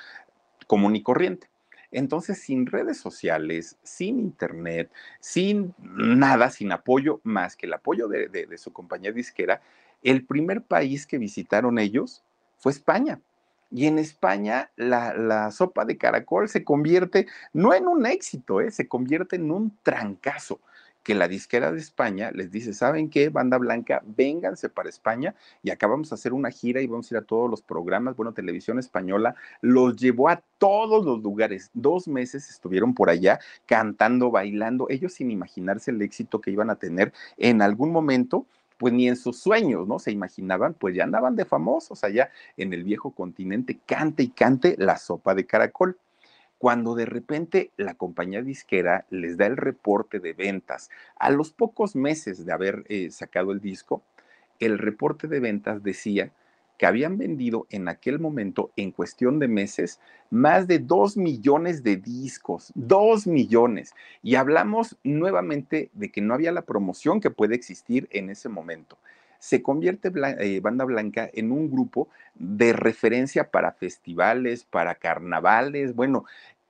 [0.67, 1.50] común y corriente.
[1.89, 8.28] Entonces, sin redes sociales, sin internet, sin nada, sin apoyo más que el apoyo de,
[8.28, 9.62] de su compañía disquera,
[10.04, 12.23] el primer país que visitaron ellos
[12.58, 13.21] fue España.
[13.69, 18.71] Y en España la, la, sopa de caracol se convierte no en un éxito, ¿eh?
[18.71, 20.60] se convierte en un trancazo
[21.08, 23.30] que la disquera de España les dice, ¿saben qué?
[23.30, 27.13] Banda Blanca, vénganse para España y acá vamos a hacer una gira y vamos a
[27.13, 28.17] ir a todos los programas.
[28.17, 31.71] Bueno, Televisión Española los llevó a todos los lugares.
[31.73, 36.75] Dos meses estuvieron por allá cantando, bailando, ellos sin imaginarse el éxito que iban a
[36.75, 38.45] tener en algún momento
[38.77, 39.99] pues ni en sus sueños, ¿no?
[39.99, 44.75] Se imaginaban, pues ya andaban de famosos allá en el viejo continente, cante y cante
[44.77, 45.97] la sopa de caracol.
[46.57, 51.95] Cuando de repente la compañía disquera les da el reporte de ventas, a los pocos
[51.95, 54.01] meses de haber eh, sacado el disco,
[54.59, 56.31] el reporte de ventas decía
[56.77, 61.97] que habían vendido en aquel momento, en cuestión de meses, más de dos millones de
[61.97, 63.93] discos, dos millones.
[64.21, 68.97] Y hablamos nuevamente de que no había la promoción que puede existir en ese momento.
[69.39, 75.95] Se convierte eh, Banda Blanca en un grupo de referencia para festivales, para carnavales.
[75.95, 76.25] Bueno,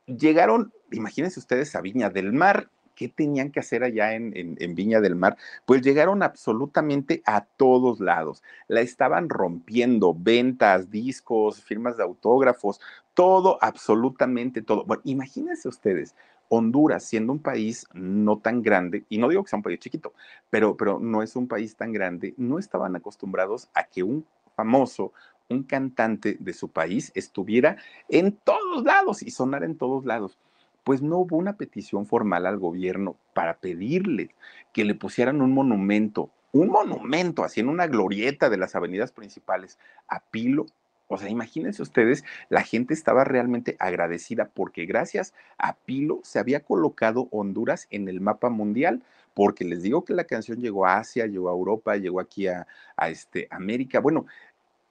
[0.06, 5.16] llegaron, imagínense ustedes, a Viña del Mar, ¿qué tenían que hacer allá en, Viña del
[5.16, 5.38] Mar?
[5.66, 8.44] Pues llegaron absolutamente a todos lados.
[8.68, 12.82] La estaban rompiendo, ventas, discos, firmas de autógrafos,
[13.14, 14.84] todo, absolutamente todo.
[14.84, 16.16] Bueno, imagínense ustedes,
[16.50, 20.14] Honduras, siendo un país no tan grande, y no digo que sea un país chiquito,
[20.50, 25.14] pero, pero no es un país tan grande, no estaban acostumbrados a que un famoso,
[25.50, 27.78] un cantante de su país estuviera
[28.10, 30.38] en todos lados y sonara en todos lados.
[30.88, 34.34] Pues no hubo una petición formal al gobierno para pedirle
[34.72, 39.78] que le pusieran un monumento, un monumento así en una glorieta de las avenidas principales
[40.08, 40.66] a Pilo
[41.10, 46.62] o sea, imagínense ustedes, la gente estaba realmente agradecida porque gracias a Pilo se había
[46.62, 51.26] colocado Honduras en el mapa mundial, porque les digo que la canción llegó a Asia,
[51.26, 52.66] llegó a Europa, llegó aquí a,
[53.10, 54.00] este, América.
[54.00, 54.26] Bueno,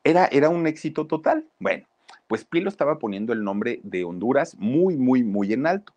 [0.04, 1.46] era, era un éxito total.
[1.58, 1.86] Bueno,
[2.26, 5.94] pues Pilo estaba poniendo el nombre de Honduras muy, muy, muy en alto.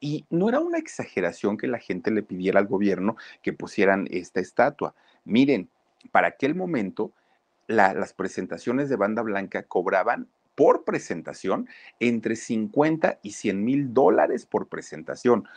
[0.00, 4.40] Y no era una exageración que la gente le pidiera al gobierno que pusieran esta
[4.40, 4.94] estatua.
[5.24, 5.68] Miren,
[6.10, 7.12] para aquel momento
[7.68, 11.68] las presentaciones de banda blanca cobraban por presentación
[12.00, 15.48] entre 50 y 100 mil dólares por presentación.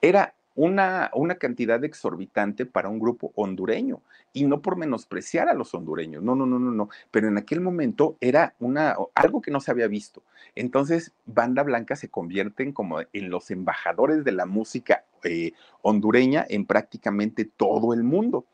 [0.00, 5.74] Era una, una, cantidad exorbitante para un grupo hondureño y no por menospreciar a los
[5.74, 9.60] hondureños, no, no, no, no, no, pero en aquel momento era una, algo que no
[9.60, 10.22] se había visto.
[10.54, 16.66] Entonces, Banda Blanca se convierten como en los embajadores de la música eh, hondureña en
[16.66, 18.46] prácticamente todo el mundo.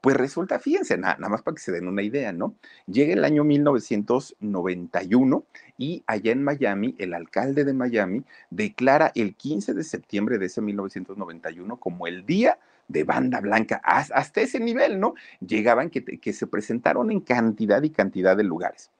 [0.00, 2.56] Pues resulta, fíjense, nada, nada más para que se den una idea, ¿no?
[2.86, 5.44] Llega el año 1991
[5.78, 10.60] y allá en Miami, el alcalde de Miami declara el 15 de septiembre de ese
[10.60, 15.14] 1991 como el día de banda blanca, hasta ese nivel, ¿no?
[15.40, 18.90] Llegaban que, que se presentaron en cantidad y cantidad de lugares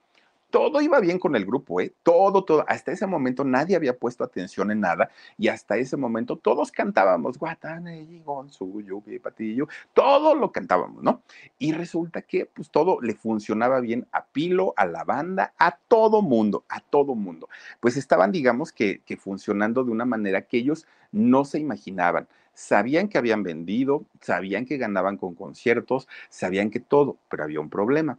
[0.52, 1.94] todo iba bien con el grupo, ¿eh?
[2.02, 2.64] Todo, todo.
[2.68, 7.38] Hasta ese momento nadie había puesto atención en nada y hasta ese momento todos cantábamos
[7.38, 8.84] Guatane, Gonzu,
[9.22, 11.22] Patillo, todo lo cantábamos, ¿no?
[11.58, 16.20] Y resulta que pues todo le funcionaba bien a Pilo, a la banda, a todo
[16.20, 17.48] mundo, a todo mundo.
[17.80, 23.08] Pues estaban, digamos que, que funcionando de una manera que ellos no se imaginaban sabían
[23.08, 28.18] que habían vendido, sabían que ganaban con conciertos, sabían que todo, pero había un problema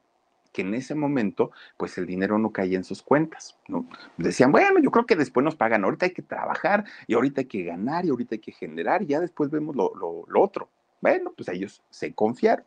[0.54, 3.90] que en ese momento, pues el dinero no caía en sus cuentas, ¿no?
[4.18, 7.48] Decían, bueno, yo creo que después nos pagan, ahorita hay que trabajar y ahorita hay
[7.48, 9.92] que ganar y ahorita hay que generar y ya después vemos lo,
[10.36, 10.70] otro.
[11.02, 12.66] Bueno, pues ellos se confiaron.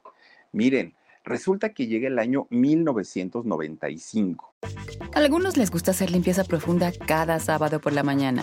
[0.53, 4.55] Miren, resulta que llega el año 1995.
[5.15, 8.43] A algunos les gusta hacer limpieza profunda cada sábado por la mañana.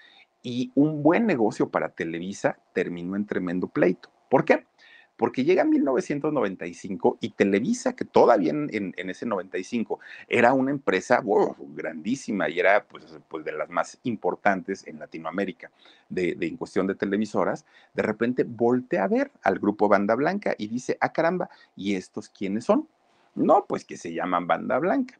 [0.43, 4.09] y un buen negocio para Televisa terminó en tremendo pleito.
[4.29, 4.65] ¿Por qué?
[5.21, 11.21] porque llega 1995 y Televisa, que todavía en, ese 95 era una empresa
[11.75, 15.69] grandísima y era pues, pues, de las más importantes en Latinoamérica
[16.09, 20.67] de, en cuestión de televisoras, de repente voltea a ver al grupo Banda Blanca y
[20.67, 22.87] dice, ah caramba, ¿y estos quiénes son?
[23.35, 25.19] No, pues que se llaman Banda Blanca.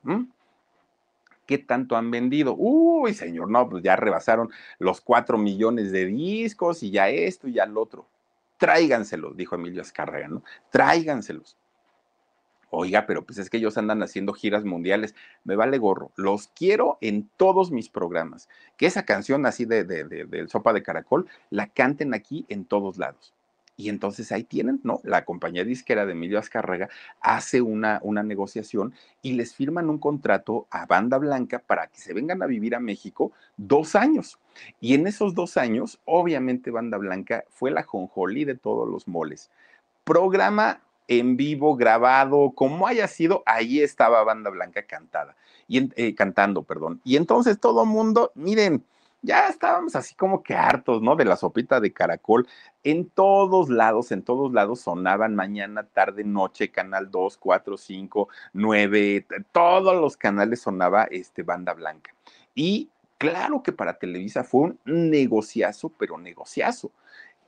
[1.45, 2.55] ¿Qué tanto han vendido?
[2.57, 4.49] Uy, señor, no, pues ya rebasaron
[4.79, 8.07] los cuatro millones de discos y ya esto y ya lo otro
[8.61, 10.43] tráiganselos, dijo Emilio Azcárraga, ¿no?
[10.69, 11.57] Tráiganselos.
[12.69, 15.15] Oiga, pero pues es que ellos andan haciendo giras mundiales.
[15.43, 16.11] Me vale gorro.
[16.15, 18.49] Los quiero en todos mis programas.
[18.77, 22.99] Que esa canción así de, de, de, Sopa de Caracol la canten aquí en todos
[22.99, 23.33] lados.
[23.81, 25.01] Y entonces ahí tienen, ¿no?
[25.03, 26.87] La compañía disquera de Emilio Azcárraga
[27.19, 32.13] hace una, una negociación y les firman un contrato a Banda Blanca para que se
[32.13, 34.37] vengan a vivir a México dos años.
[34.79, 39.49] Y en esos dos años, obviamente Banda Blanca fue la jonjolí de todos los moles.
[40.03, 45.35] Programa en vivo, grabado, como haya sido, ahí estaba Banda Blanca cantada,
[45.67, 47.01] y, eh, cantando, perdón.
[47.03, 48.85] Y entonces todo mundo, miren,
[49.21, 51.15] ya estábamos así como que hartos, ¿no?
[51.15, 52.47] De la sopita de caracol.
[52.83, 59.27] En todos lados, en todos lados sonaban mañana, tarde, noche, canal 2, 4, 5, 9,
[59.51, 62.13] todos los canales sonaba este banda blanca.
[62.55, 66.91] Y claro que para Televisa fue un negociazo, pero negociazo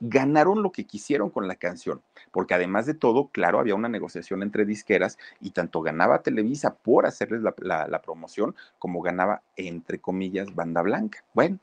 [0.06, 4.42] ganaron lo que quisieron con la canción, porque además de todo, claro, había una negociación
[4.42, 10.82] entre disqueras y tanto ganaba Televisa por hacerles la, promoción como ganaba, entre comillas, banda
[10.82, 11.24] blanca.
[11.32, 11.58] Bueno,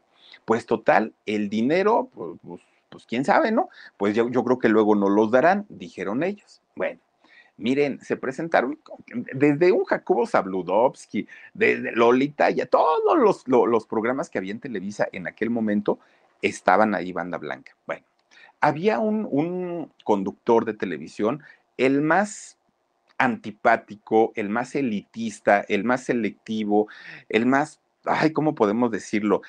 [0.46, 3.70] pues total, el dinero, pues, pues, pues quién sabe, ¿no?
[3.98, 6.62] Pues yo, creo que luego no los darán, dijeron ellos.
[6.76, 7.00] Bueno,
[7.58, 8.80] miren, se presentaron
[9.34, 15.08] desde un Jacobo Zabludovsky, desde Lolita, ya todos los, los, programas que había en Televisa
[15.12, 16.00] en aquel momento
[16.42, 17.76] estaban ahí banda blanca.
[17.86, 18.04] Bueno,
[18.62, 21.44] había un, conductor de televisión,
[21.78, 22.58] el más
[23.18, 26.88] antipático, el más elitista, el más selectivo,
[27.30, 29.42] el más, ay, ¿cómo podemos decirlo?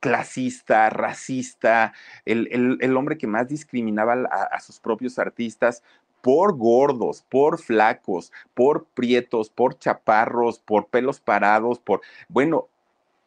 [0.00, 1.92] clasista, racista,
[2.24, 5.82] el, hombre que más discriminaba a, sus propios artistas
[6.22, 12.68] por gordos, por flacos, por prietos, por chaparros, por pelos parados, por, bueno,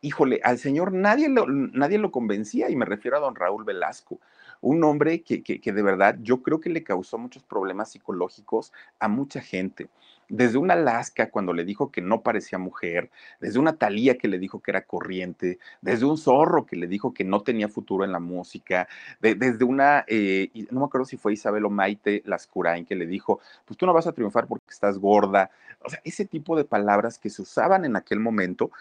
[0.01, 4.19] híjole, al señor nadie nadie lo convencía y me refiero a don Raúl Velasco
[4.63, 9.09] un hombre que, que, de verdad yo creo que le causó muchos problemas psicológicos a
[9.09, 9.89] mucha gente.
[10.29, 13.11] Desde una Alaska cuando le dijo que no parecía mujer,
[13.41, 17.13] desde una Talía que le dijo que era corriente, desde un zorro que le dijo
[17.13, 18.87] que no tenía futuro en la música,
[19.21, 23.05] de, desde una, eh, no me acuerdo si fue Isabel o Maite Lascurain que le
[23.05, 25.51] dijo, pues tú no vas a triunfar porque estás gorda.
[25.85, 28.71] O sea, ese tipo de palabras que se usaban en aquel momento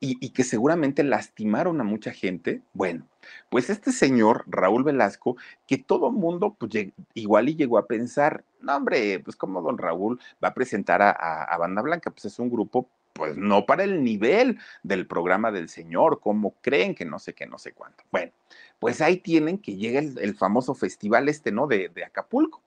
[0.00, 2.62] y, que seguramente lastimaron a mucha gente.
[2.74, 3.06] Bueno,
[3.48, 5.36] pues este señor, Raúl Velasco,
[5.66, 6.72] que todo mundo pues,
[7.14, 11.10] igual y llegó a pensar, no hombre, pues como don Raúl va a presentar a,
[11.10, 15.50] a, a Banda Blanca, pues es un grupo pues no para el nivel del programa
[15.50, 18.04] del señor, como creen que no sé qué, no sé cuánto.
[18.10, 18.32] Bueno,
[18.78, 21.66] pues ahí tienen que llega el, el famoso festival este, ¿no?
[21.66, 22.62] De, de Acapulco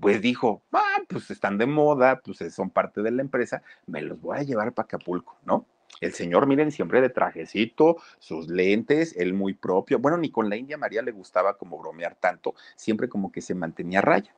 [0.00, 4.20] pues dijo, ah, pues están de moda, pues son parte de la empresa, me los
[4.20, 5.66] voy a llevar para Acapulco, ¿no?
[6.00, 9.98] El señor, miren, siempre de trajecito, sus lentes, él muy propio.
[9.98, 13.54] Bueno, ni con la India María le gustaba como bromear tanto, siempre como que se
[13.54, 14.34] mantenía raya.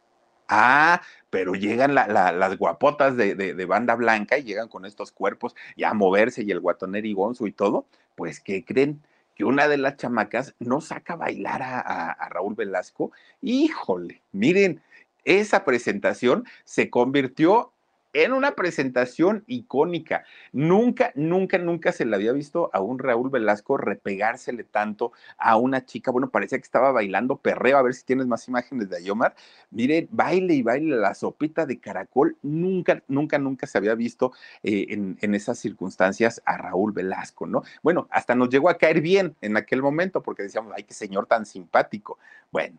[0.49, 5.13] Ah, pero llegan la, la, las guapotas de, de, banda blanca y llegan con estos
[5.13, 7.87] cuerpos y a moverse y el guatoner y gonzo y todo.
[8.17, 9.01] Pues, ¿qué creen?
[9.37, 13.13] Que una de las chamacas no saca a bailar a, a, a Raúl Velasco.
[13.41, 14.83] Híjole, miren,
[15.25, 17.73] esa presentación se convirtió
[18.13, 20.25] en una presentación icónica.
[20.53, 25.85] Nunca, nunca, nunca se le había visto a un Raúl Velasco repegársele tanto a una
[25.85, 26.11] chica.
[26.11, 27.79] Bueno, parecía que estaba bailando perreo.
[27.79, 29.35] A ver si tienes más imágenes de Ayomar.
[29.71, 32.37] Mire, baile y baile la sopita de caracol.
[32.43, 34.33] Nunca, nunca, nunca se había visto
[34.63, 37.63] eh, en, en, esas circunstancias a Raúl Velasco, ¿no?
[37.83, 41.27] Bueno, hasta nos llegó a caer bien en aquel momento porque decíamos, ay, qué señor
[41.27, 42.19] tan simpático.
[42.51, 42.79] Bueno,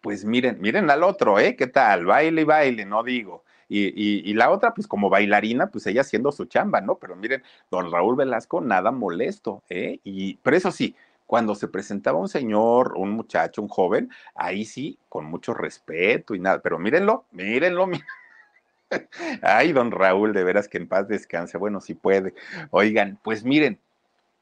[0.00, 1.56] pues miren, miren al otro, ¿eh?
[1.56, 2.06] ¿Qué tal?
[2.06, 3.42] Baile y baile, no digo.
[3.68, 6.96] Y, la otra, pues como bailarina, pues ella haciendo su chamba, ¿no?
[6.96, 10.00] Pero miren, don Raúl Velasco, nada molesto, ¿eh?
[10.04, 10.94] Y, pero eso sí,
[11.26, 16.40] cuando se presentaba un señor, un muchacho, un joven, ahí sí, con mucho respeto y
[16.40, 18.06] nada, pero mírenlo, mírenlo, mírenlo.
[19.42, 21.58] Ay, don Raúl, de veras que en paz descanse.
[21.58, 22.34] Bueno, si puede.
[22.70, 23.78] Oigan, pues miren,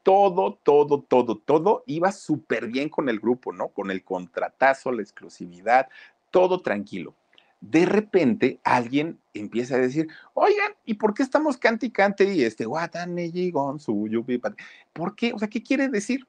[0.03, 3.69] todo, todo, todo, todo iba súper bien con el grupo, ¿no?
[3.69, 5.87] Con el contratazo, la exclusividad,
[6.29, 7.15] todo tranquilo
[7.63, 12.43] de repente alguien empieza a decir, oigan, ¿y por qué estamos cante y cante y
[12.43, 12.65] este
[14.91, 15.31] ¿Por qué?
[15.31, 16.27] O sea, ¿qué quiere decir?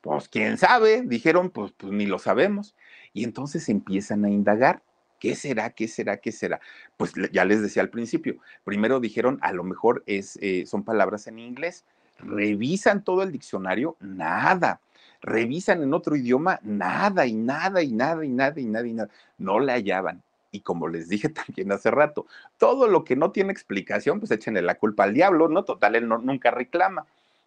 [0.00, 2.74] Pues quién sabe, dijeron, pues, pues ni lo sabemos.
[3.12, 4.82] Y entonces empiezan a indagar.
[5.20, 5.70] ¿Qué será?
[5.70, 6.16] ¿Qué será?
[6.16, 6.60] ¿Qué será?
[6.96, 8.38] Pues ya les decía al principio.
[8.64, 11.84] Primero dijeron, a lo mejor es, eh, son palabras en inglés.
[12.18, 14.80] Revisan todo el diccionario, nada
[15.22, 19.10] revisan en otro idioma, nada y nada y nada y nada y nada y nada.
[19.36, 20.22] No la hallaban.
[20.50, 22.26] Y como les dije también hace rato,
[22.58, 25.64] todo lo que no tiene explicación, pues échenle la culpa al diablo, ¿no?
[25.64, 27.06] Total, él no, nunca reclama.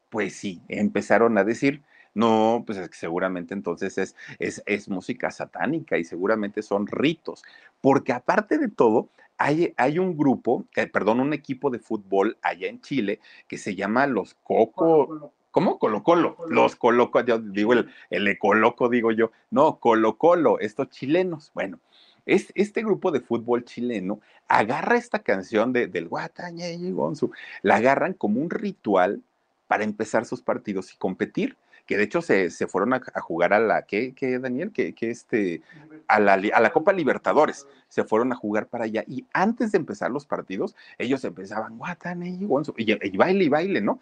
[0.09, 1.81] Pues sí, empezaron a decir,
[2.13, 7.43] no, pues es que seguramente entonces es, es, es música satánica y seguramente son ritos,
[7.81, 12.67] porque aparte de todo, hay, hay, un grupo, eh, perdón, un equipo de fútbol allá
[12.67, 15.07] en Chile que se llama los Coco.
[15.07, 15.77] Colo, ¿Cómo?
[15.77, 16.37] Colo Colo.
[16.49, 19.31] Los Colo yo digo el, el Ecoloco, digo yo.
[19.51, 21.51] No, Colo Colo, estos chilenos.
[21.53, 21.79] Bueno,
[22.25, 27.75] es, este grupo de fútbol chileno agarra esta canción de, del Guataña y Gonzu, la
[27.75, 29.21] agarran como un ritual
[29.67, 33.59] para empezar sus partidos y competir que de hecho se, se fueron a, jugar a
[33.59, 34.71] la, ¿qué, qué Daniel?
[34.71, 35.61] Que, este,
[36.07, 39.79] a la, a la Copa Libertadores, se fueron a jugar para allá y antes de
[39.79, 43.99] empezar los partidos, ellos empezaban, Guatane y Gonzo, y, y baile y baile, ¿no?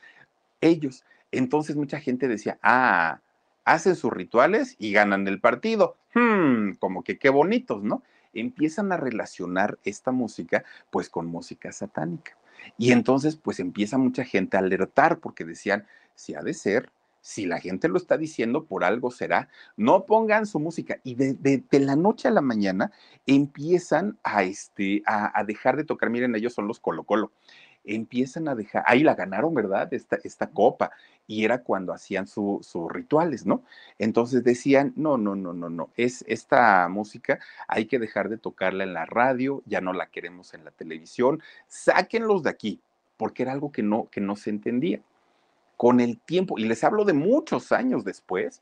[0.61, 1.03] Ellos.
[1.31, 3.19] Entonces mucha gente decía, ah,
[3.65, 5.97] hacen sus rituales y ganan el partido.
[6.13, 8.03] Hmm, como que qué bonitos, ¿no?
[8.33, 12.37] Empiezan a relacionar esta música pues con música satánica.
[12.77, 17.45] Y entonces pues empieza mucha gente a alertar porque decían, si ha de ser, si
[17.45, 20.99] la gente lo está diciendo, por algo será, no pongan su música.
[21.03, 22.91] Y de, de, de la noche a la mañana
[23.25, 27.31] empiezan a, este, a, a, dejar de tocar, miren, ellos son los Colo Colo,
[27.83, 29.93] empiezan a dejar, ahí la ganaron, ¿verdad?
[29.93, 30.91] Esta, esta copa,
[31.27, 33.63] y era cuando hacían sus su rituales, ¿no?
[33.97, 38.83] Entonces decían, no, no, no, no, no, es esta música, hay que dejar de tocarla
[38.83, 42.81] en la radio, ya no la queremos en la televisión, sáquenlos de aquí,
[43.17, 45.01] porque era algo que no, que no se entendía.
[45.77, 48.61] Con el tiempo, y les hablo de muchos años después,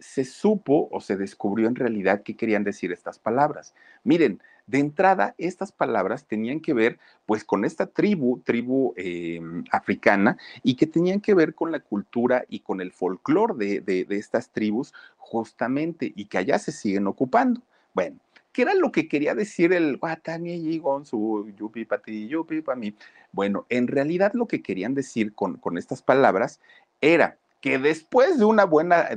[0.00, 3.74] se supo o se descubrió en realidad qué querían decir estas palabras.
[4.02, 10.36] Miren, de entrada, estas palabras tenían que ver pues con esta tribu, tribu em, africana,
[10.62, 14.94] y que tenían que ver con la cultura y con el folclore de, estas tribus
[15.16, 17.62] justamente, y que allá se siguen ocupando.
[17.94, 18.16] Bueno,
[18.52, 22.94] ¿qué era lo que quería decir el Guatani su Yupi Pati Yupi mí?
[23.32, 26.60] Bueno, en realidad lo que querían decir con, con estas palabras
[27.00, 29.08] era que después de una buena,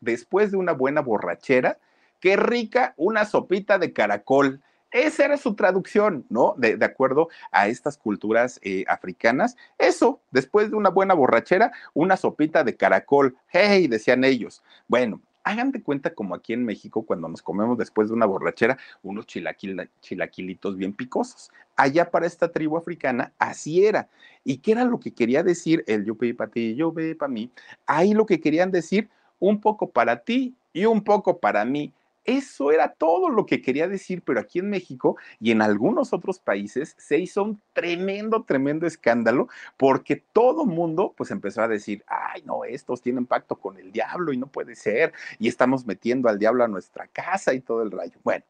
[0.00, 1.78] después de una buena borrachera,
[2.20, 4.62] qué rica una sopita de caracol.
[4.92, 6.54] Esa era su traducción, ¿no?
[6.58, 9.56] De, acuerdo a estas culturas eh, africanas.
[9.78, 13.34] Eso, después de una buena borrachera, una sopita de caracol.
[13.48, 14.62] Hey, decían ellos.
[14.88, 19.26] Bueno, hagan cuenta como aquí en México cuando nos comemos después de una borrachera unos
[19.26, 21.50] chilaquilitos bien picosos.
[21.76, 24.08] Allá para esta tribu africana así era.
[24.44, 27.50] ¿Y qué era lo que quería decir el yo para ti, yo para mí?
[27.86, 31.92] Ahí lo que querían decir un poco para ti y un poco para mí.
[32.24, 36.38] Eso era todo lo que quería decir, pero aquí en México y en algunos otros
[36.38, 42.42] países se hizo un tremendo, tremendo escándalo porque todo mundo pues empezó a decir, ay,
[42.44, 46.38] no, estos tienen pacto con el diablo y no puede ser, y estamos metiendo al
[46.38, 48.18] diablo a nuestra casa y todo el rayo.
[48.22, 48.44] Bueno,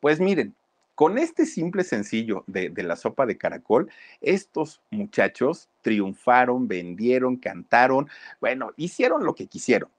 [0.00, 0.54] pues miren,
[0.94, 3.90] con este simple sencillo de, de, la sopa de caracol,
[4.20, 8.08] estos muchachos triunfaron, vendieron, cantaron,
[8.40, 9.90] bueno, hicieron lo que quisieron.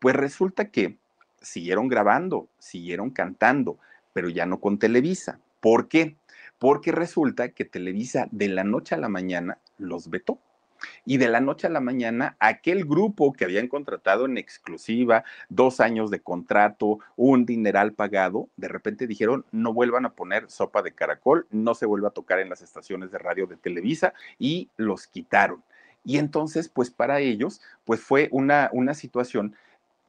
[0.00, 0.96] Pues resulta que
[1.42, 3.78] siguieron grabando, siguieron cantando,
[4.12, 5.38] pero ya no con Televisa.
[5.60, 6.16] ¿Por qué?
[6.58, 10.38] Porque resulta que Televisa de la noche a la mañana los vetó.
[11.04, 15.80] Y de la noche a la mañana, aquel grupo que habían contratado en exclusiva, dos
[15.80, 20.92] años de contrato, un dineral pagado, de repente dijeron, no vuelvan a poner sopa de
[20.92, 25.06] caracol, no se vuelva a tocar en las estaciones de radio de Televisa y los
[25.06, 25.62] quitaron.
[26.04, 29.54] Y entonces, pues para ellos, pues fue una, una situación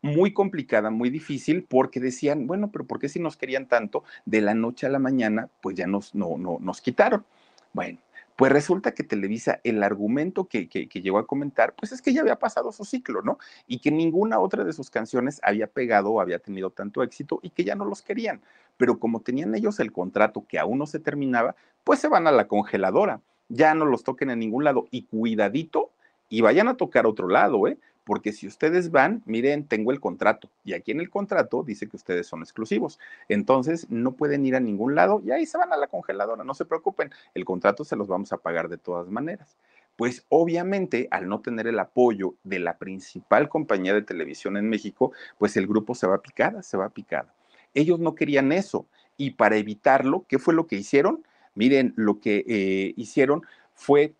[0.04, 4.42] muy complicada, muy difícil, porque decían, bueno, pero ¿por qué si nos querían tanto de
[4.42, 7.26] la noche a la mañana, pues ya nos, no, no, nos quitaron?
[7.72, 8.00] Bueno,
[8.36, 12.20] pues resulta que Televisa, el argumento que, que, llegó a comentar, pues es que ya
[12.20, 13.38] había pasado su ciclo, ¿no?
[13.66, 17.52] Y que ninguna otra de sus canciones había pegado o había tenido tanto éxito y
[17.52, 18.42] que ya no los querían.
[18.76, 22.32] Pero como tenían ellos el contrato que aún no se terminaba, pues se van a
[22.32, 23.22] la congeladora.
[23.48, 25.92] Ya no los toquen en ningún lado y cuidadito
[26.28, 27.78] y vayan a tocar otro lado, ¿eh?
[28.04, 31.96] Porque si ustedes van, miren, tengo el contrato y aquí en el contrato dice que
[31.96, 33.00] ustedes son exclusivos.
[33.30, 36.54] Entonces no pueden ir a ningún lado y ahí se van a la congeladora, no
[36.54, 39.58] se preocupen, el contrato se los vamos a pagar de todas maneras.
[39.96, 45.14] Pues obviamente al no tener el apoyo de la principal compañía de televisión en México,
[45.38, 47.34] pues el grupo se va picada, se va picada.
[47.74, 48.88] Ellos no querían eso
[49.18, 51.24] y para evitarlo, ¿qué fue lo que hicieron?
[51.56, 53.44] Miren, lo que eh, hicieron
[53.76, 54.14] fue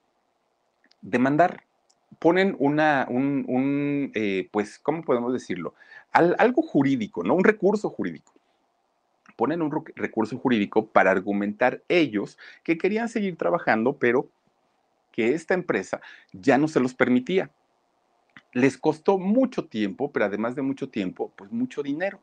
[1.02, 1.64] demandar
[2.20, 5.74] ponen una, un, eh, pues, ¿cómo podemos decirlo?
[6.12, 7.34] algo jurídico, ¿no?
[7.34, 8.34] Un recurso jurídico.
[9.36, 14.30] Ponen un recurso jurídico para argumentar ellos que querían seguir trabajando, pero
[15.12, 16.02] que esta empresa
[16.32, 17.50] ya no se los permitía.
[18.52, 22.20] Les costó mucho tiempo, pero además de mucho tiempo, pues mucho dinero.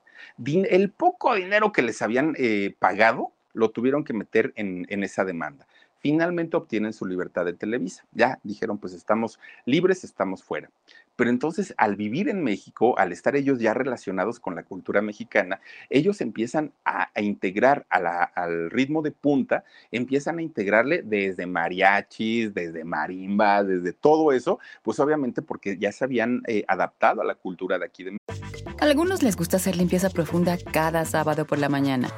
[0.46, 5.24] el poco dinero que les habían eh, pagado lo tuvieron que meter en, en esa
[5.24, 5.66] demanda
[6.00, 8.04] finalmente obtienen su libertad de Televisa.
[8.12, 10.70] Ya dijeron, pues estamos libres, estamos fuera.
[11.16, 15.60] Pero entonces, al vivir en México, al estar ellos ya relacionados con la cultura mexicana,
[15.90, 23.62] ellos empiezan a, integrar al ritmo de punta, empiezan a integrarle desde mariachis, desde marimba,
[23.62, 27.84] desde todo eso, pues obviamente porque ya se habían eh, adaptado a la cultura de
[27.84, 28.74] aquí de México.
[28.80, 32.08] A algunos les gusta hacer limpieza profunda cada sábado por la mañana.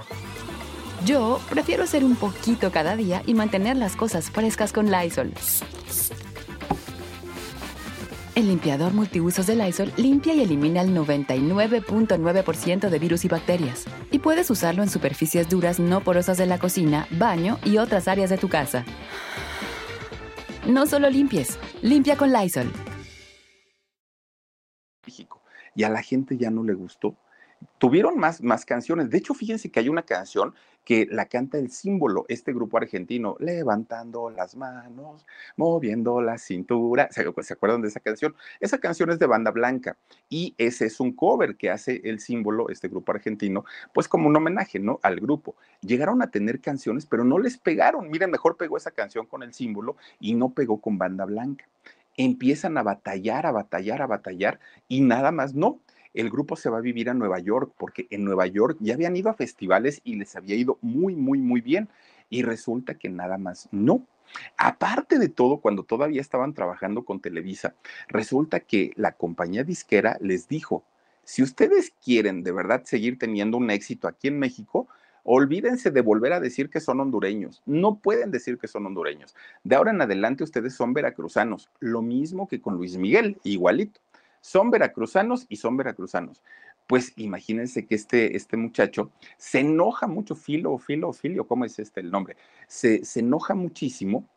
[1.05, 5.33] Yo prefiero hacer un poquito cada día y mantener las cosas frescas con Lysol.
[8.37, 13.85] El limpiador multiusos de Lysol limpia y elimina el 99.9% de virus y bacterias.
[14.13, 18.31] Y puedes usarlo en superficies duras no porosas de la cocina, baño y otras áreas
[18.31, 18.85] de tu casa.
[20.69, 22.73] No solo limpies, limpia con Lysol.
[25.75, 27.17] Y a la gente ya no le gustó
[27.79, 29.11] tuvieron más, más canciones.
[29.11, 30.55] De hecho, fíjense que hay una canción
[30.85, 35.25] que la canta el símbolo, este grupo argentino, levantando las manos,
[35.57, 37.09] moviendo la cintura.
[37.13, 38.35] ¿Se, ¿Se, acuerdan de esa canción?
[38.61, 39.97] Esa canción es de Banda Blanca
[40.29, 44.37] y ese es un cover que hace el símbolo, este grupo argentino, pues como un
[44.37, 44.99] homenaje, ¿no?
[45.03, 45.55] Al grupo.
[45.83, 48.11] Llegaron a tener canciones, pero no les pegaron.
[48.11, 51.67] Miren, mejor pegó esa canción con el símbolo y no pegó con Banda Blanca.
[52.17, 55.81] Empiezan a batallar, a batallar, a batallar y nada más no
[56.15, 59.17] el grupo se va a vivir a Nueva York, porque en Nueva York ya habían
[59.17, 61.89] ido a festivales y les había ido muy, muy, muy bien.
[62.29, 64.07] Y resulta que nada más no.
[64.57, 67.75] Aparte de todo, cuando todavía estaban trabajando con Televisa,
[68.09, 70.85] resulta que la compañía disquera les dijo,
[71.25, 74.89] si ustedes quieren de verdad seguir teniendo un éxito aquí en México,
[75.25, 77.63] olvídense de volver a decir que son hondureños.
[77.67, 79.35] No pueden decir que son hondureños.
[79.63, 81.71] De ahora en adelante ustedes son veracruzanos.
[81.79, 84.01] Lo mismo que con Luis Miguel, igualito.
[84.43, 86.43] Son veracruzanos y son veracruzanos.
[86.87, 92.01] Pues imagínense que este, este muchacho se enoja mucho, Filo, Filo, Filio, ¿cómo es este
[92.01, 92.37] el nombre?
[92.67, 94.29] Se, se enoja muchísimo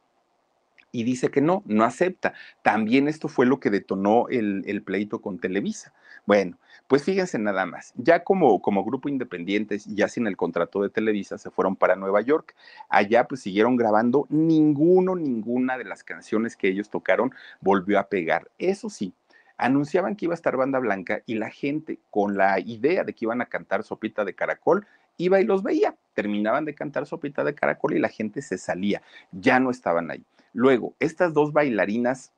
[0.96, 2.34] y dice que no, no acepta.
[2.62, 5.94] También esto fue lo que detonó el, el, pleito con Televisa.
[6.26, 10.90] Bueno, pues fíjense nada más, ya como, como grupo independientes, ya sin el contrato de
[10.90, 12.56] Televisa, se fueron para Nueva York.
[12.88, 18.50] Allá pues siguieron grabando, ninguno, ninguna de las canciones que ellos tocaron volvió a pegar.
[18.58, 19.14] Eso sí,
[19.58, 23.26] anunciaban que iba a estar banda blanca y la gente con la idea de que
[23.26, 24.86] iban a cantar Sopita de Caracol,
[25.18, 25.96] iba y los veía.
[26.14, 29.02] Terminaban de cantar Sopita de Caracol y la gente se salía,
[29.32, 30.26] ya no estaban ahí.
[30.54, 32.32] Luego, estas dos bailarinas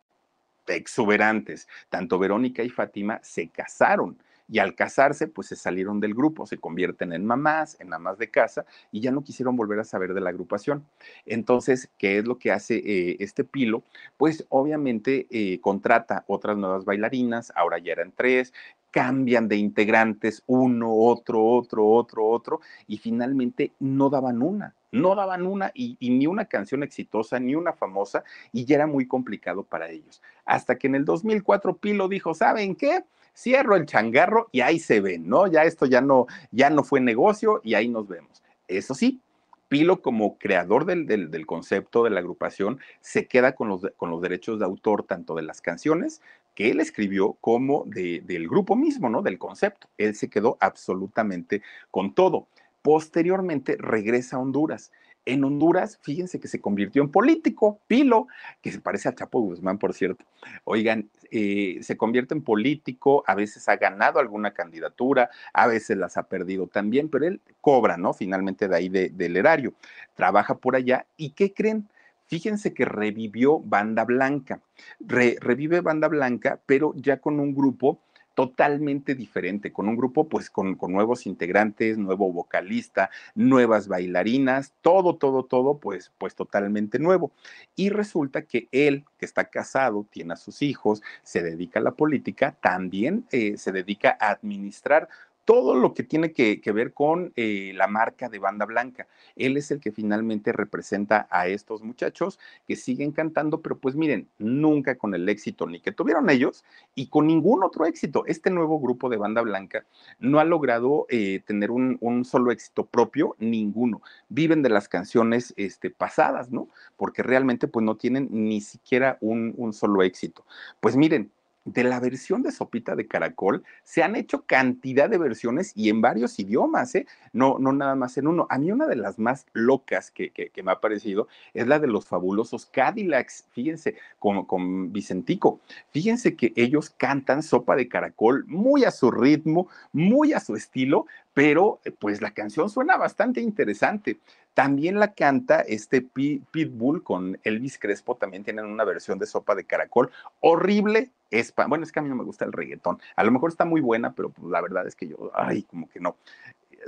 [0.68, 4.18] exuberantes, tanto Verónica y Fátima, se casaron
[4.50, 8.30] y al casarse, pues se salieron del grupo, se convierten en mamás, en mamás de
[8.30, 10.86] casa y ya no quisieron volver a saber de la agrupación.
[11.26, 13.84] Entonces, ¿qué es lo que hace eh, este Pilo?
[14.16, 18.54] Pues obviamente eh, contrata otras nuevas bailarinas, ahora ya eran tres,
[18.92, 25.46] cambian de integrantes, uno, otro, otro, otro, otro, y finalmente no daban una, no daban
[25.46, 28.24] una y, y, ni una canción exitosa, ni una famosa,
[28.54, 30.22] y ya era muy complicado para ellos.
[30.46, 33.04] Hasta que en el 2004 Pilo dijo, ¿saben qué?
[33.38, 35.46] Cierro el changarro y ahí se ven, ¿no?
[35.46, 38.42] Ya esto ya no, ya no fue negocio y ahí nos vemos.
[38.68, 39.22] Eso sí,
[39.68, 44.10] Pilo, como creador del, del, del, concepto de la agrupación, se queda con los, con
[44.10, 46.22] los derechos de autor tanto de las canciones
[46.56, 49.22] que él escribió como de, del grupo mismo, ¿no?
[49.22, 49.88] Del concepto.
[50.00, 51.62] Él se quedó absolutamente
[51.92, 52.48] con todo.
[52.82, 54.92] Posteriormente regresa a Honduras
[55.28, 58.28] en Honduras, fíjense que se convirtió en político, Pilo,
[58.62, 60.26] que se parece a Chapo Guzmán, por cierto.
[60.64, 66.18] Oigan, eh, se convierte en político, a veces ha ganado alguna candidatura, a veces las
[66.18, 68.14] ha perdido también, pero él cobra, ¿no?
[68.14, 69.74] Finalmente de ahí de, del erario.
[70.16, 71.06] Trabaja por allá.
[71.18, 71.88] ¿Y qué creen?
[72.28, 74.62] Fíjense que revivió Banda Blanca.
[75.00, 78.02] Re, revive Banda Blanca, pero ya con un grupo
[78.38, 85.42] totalmente diferente, con un grupo pues con, nuevos integrantes, nuevo vocalista, nuevas bailarinas, todo, todo,
[85.42, 87.32] todo pues, pues totalmente nuevo.
[87.76, 91.96] Y resulta que él, que está casado, tiene a sus hijos, se dedica a la
[91.96, 95.10] política, también eh, se dedica a administrar
[95.48, 99.08] todo lo que tiene que, ver con eh, la marca de banda blanca.
[99.38, 102.38] Él es el que finalmente representa a estos muchachos
[102.68, 107.08] que siguen cantando, pero pues miren, nunca con el éxito ni que tuvieron ellos y
[107.08, 108.26] con ningún otro éxito.
[108.26, 109.86] Este nuevo grupo de banda blanca
[110.20, 114.02] no ha logrado eh, tener un, solo éxito propio, ninguno.
[114.28, 116.68] Viven de las canciones este, pasadas, ¿no?
[116.98, 120.46] Porque realmente pues no tienen ni siquiera un solo éxito.
[120.82, 121.32] Pues miren,
[121.68, 126.02] de la versión de Sopita de Caracol se han hecho cantidad de versiones y en
[126.02, 127.06] varios idiomas, ¿eh?
[127.34, 128.48] No, no nada más en uno.
[128.50, 130.32] A mí una de las más locas que,
[130.64, 135.60] me ha parecido es la de los fabulosos Cadillacs, fíjense, con, con, Vicentico.
[135.92, 141.06] Fíjense que ellos cantan Sopa de Caracol muy a su ritmo, muy a su estilo,
[141.34, 144.20] pero pues la canción suena bastante interesante.
[144.58, 149.66] También la canta este Pitbull con Elvis Crespo, también tienen una versión de Sopa de
[149.66, 153.30] Caracol, horrible, es, bueno, es que a mí no me gusta el reggaetón, a lo
[153.30, 156.16] mejor está muy buena, pero pues, la verdad es que yo, ay, como que no.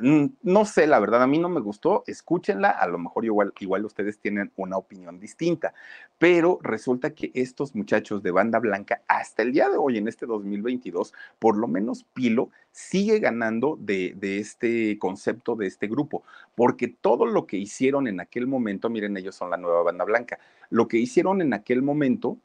[0.01, 3.85] No sé, la verdad, a mí no me gustó, escúchenla, a lo mejor igual, igual
[3.85, 5.73] ustedes tienen una opinión distinta,
[6.17, 10.25] pero resulta que estos muchachos de banda blanca, hasta el día de hoy, en este
[10.25, 16.23] 2022, por lo menos Pilo sigue ganando de, de este concepto de este grupo,
[16.55, 20.39] porque todo lo que hicieron en aquel momento, miren, ellos son la nueva banda blanca,
[20.69, 22.37] lo que hicieron en aquel momento,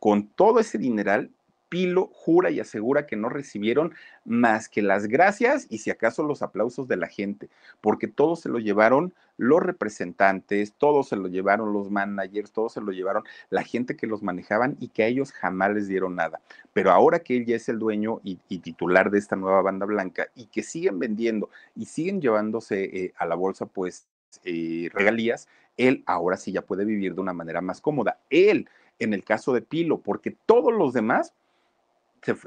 [0.00, 1.30] con todo ese dineral,
[1.76, 3.92] Pilo jura y asegura que no recibieron
[4.24, 7.50] más que las gracias y si acaso los aplausos de la gente,
[7.82, 12.80] porque todo se lo llevaron los representantes, todo se lo llevaron los managers, todo se
[12.80, 16.40] lo llevaron la gente que los manejaban y que a ellos jamás les dieron nada.
[16.72, 19.84] Pero ahora que él ya es el dueño y, y titular de esta nueva banda
[19.84, 24.06] blanca y que siguen vendiendo y siguen llevándose eh, a la bolsa pues
[24.44, 25.46] eh, regalías,
[25.76, 28.18] él ahora sí ya puede vivir de una manera más cómoda.
[28.30, 28.66] Él,
[28.98, 31.34] en el caso de Pilo, porque todos los demás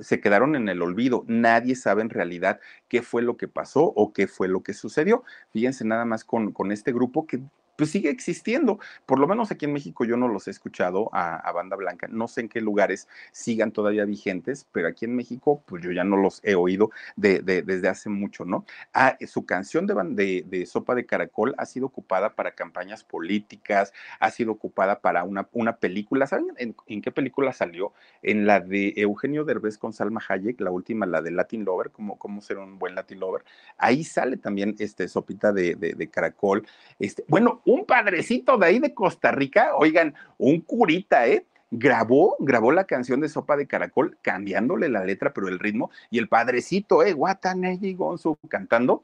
[0.02, 1.24] se, quedaron en el olvido.
[1.28, 5.24] Nadie sabe en realidad qué fue lo que pasó o qué fue lo que sucedió.
[5.52, 7.42] Fíjense nada más con, con este grupo que
[7.80, 8.78] pues sigue existiendo.
[9.06, 12.08] Por lo menos aquí en México yo no los he escuchado a, Banda Blanca.
[12.10, 16.04] No sé en qué lugares sigan todavía vigentes, pero aquí en México, pues yo ya
[16.04, 18.66] no los he oído desde hace mucho, ¿no?
[18.94, 24.30] Ah, su canción de, de, Sopa de Caracol ha sido ocupada para campañas políticas, ha
[24.30, 26.28] sido ocupada para una, película.
[26.28, 27.94] ¿Saben en, qué película salió?
[28.22, 32.20] En la de Eugenio Derbez con Salma Hayek, la última, la de Latin Lover, como
[32.20, 33.46] cómo ser un buen Latin Lover.
[33.78, 36.68] Ahí sale también este Sopita de, de Caracol.
[37.00, 41.46] Este, bueno, un padrecito de ahí de Costa Rica, oigan, un curita, ¿eh?
[41.70, 46.18] grabó, grabó la canción de Sopa de Caracol, cambiándole la letra, pero el ritmo, y
[46.18, 49.04] el padrecito, eh, Guataneji Gonzo, cantando,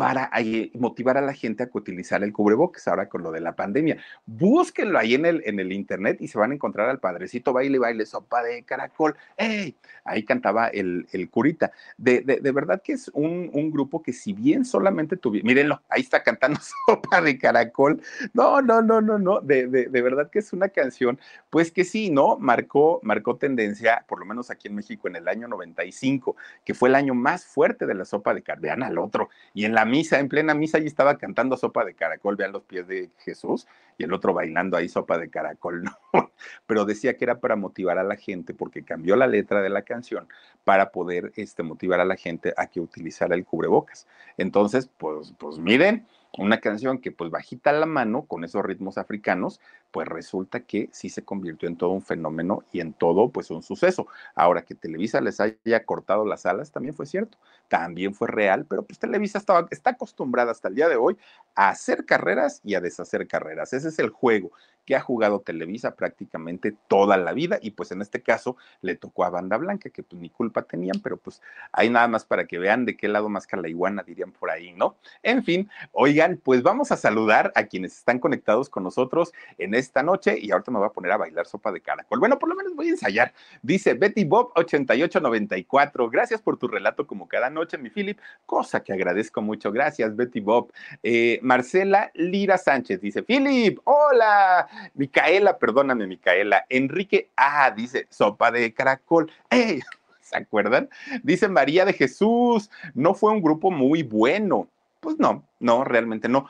[0.00, 0.30] para
[0.74, 3.98] motivar a la gente a que utilizara el cubrebocas ahora con lo de la pandemia.
[4.26, 7.78] Búsquenlo ahí en el, en el internet y se van a encontrar al padrecito baile,
[7.78, 9.16] baile, sopa de caracol.
[9.36, 9.76] ¡Ey!
[10.04, 11.72] Ahí cantaba el, el curita.
[11.96, 16.02] De, de, verdad que es un, un, grupo que si bien solamente tuviera, mírenlo, ahí
[16.02, 18.00] está cantando sopa de caracol.
[18.32, 19.40] No, no, no, no, no.
[19.40, 21.18] De, de, verdad que es una canción,
[21.50, 22.36] pues que sí, ¿no?
[22.38, 26.88] Marcó, marcó tendencia, por lo menos aquí en México en el año 95, que fue
[26.88, 28.60] el año más fuerte de la sopa de caracol.
[28.60, 29.30] Al otro.
[29.54, 32.62] Y en la misa, en plena misa, y estaba cantando sopa de caracol, vean los
[32.62, 33.66] pies de Jesús,
[33.98, 36.32] y el otro bailando ahí sopa de caracol, ¿no?
[36.66, 39.82] Pero decía que era para motivar a la gente, porque cambió la letra de la
[39.82, 40.28] canción
[40.64, 44.06] para poder este, motivar a la gente a que utilizara el cubrebocas.
[44.38, 46.06] Entonces, pues, pues miren,
[46.38, 49.60] una canción que pues bajita la mano con esos ritmos africanos,
[49.90, 53.62] pues resulta que sí se convirtió en todo un fenómeno y en todo pues un
[53.62, 54.06] suceso.
[54.34, 58.84] Ahora que Televisa les haya cortado las alas también fue cierto, también fue real, pero
[58.84, 61.16] pues Televisa estaba, está acostumbrada hasta el día de hoy
[61.54, 63.72] a hacer carreras y a deshacer carreras.
[63.72, 64.52] Ese es el juego
[64.84, 69.24] que ha jugado Televisa prácticamente toda la vida y pues en este caso le tocó
[69.24, 71.40] a Banda Blanca, que pues ni culpa tenían, pero pues
[71.72, 74.72] hay nada más para que vean de qué lado más que iguana dirían por ahí,
[74.72, 74.96] ¿no?
[75.22, 80.02] En fin, oigan, pues vamos a saludar a quienes están conectados con nosotros en esta
[80.02, 82.20] noche y ahorita me voy a poner a bailar sopa de caracol.
[82.20, 83.32] Bueno, por lo menos voy a ensayar.
[83.62, 88.92] Dice Betty Bob 8894, gracias por tu relato como cada noche, mi Philip, cosa que
[88.92, 89.72] agradezco mucho.
[89.72, 90.72] Gracias, Betty Bob.
[91.02, 96.66] Eh, Marcela Lira Sánchez dice, Philip, hola, Micaela, perdóname, Micaela.
[96.68, 99.30] Enrique, ah, dice, sopa de caracol.
[99.50, 99.80] ¡Ey!
[100.20, 100.88] ¿Se acuerdan?
[101.22, 104.68] Dice María de Jesús, no fue un grupo muy bueno.
[105.00, 106.46] Pues no, no, realmente no.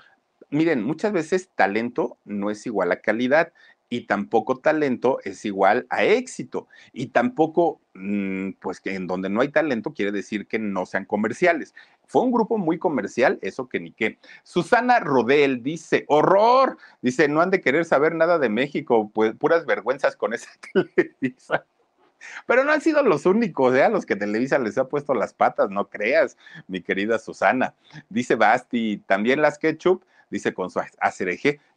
[0.50, 3.52] Miren, muchas veces talento no es igual a calidad
[3.90, 6.68] y tampoco talento es igual a éxito.
[6.92, 11.04] Y tampoco, mm, pues que en donde no hay talento quiere decir que no sean
[11.04, 11.74] comerciales.
[12.06, 14.18] Fue un grupo muy comercial, eso que ni qué.
[14.44, 19.66] Susana Rodel dice, horror, dice, no han de querer saber nada de México, pues puras
[19.66, 20.50] vergüenzas con esa
[20.94, 21.66] Televisa.
[22.46, 23.82] Pero no han sido los únicos, ¿eh?
[23.82, 26.36] A los que Televisa les ha puesto las patas, no creas,
[26.68, 27.74] mi querida Susana.
[28.08, 30.80] Dice Basti, también las ketchup, dice con su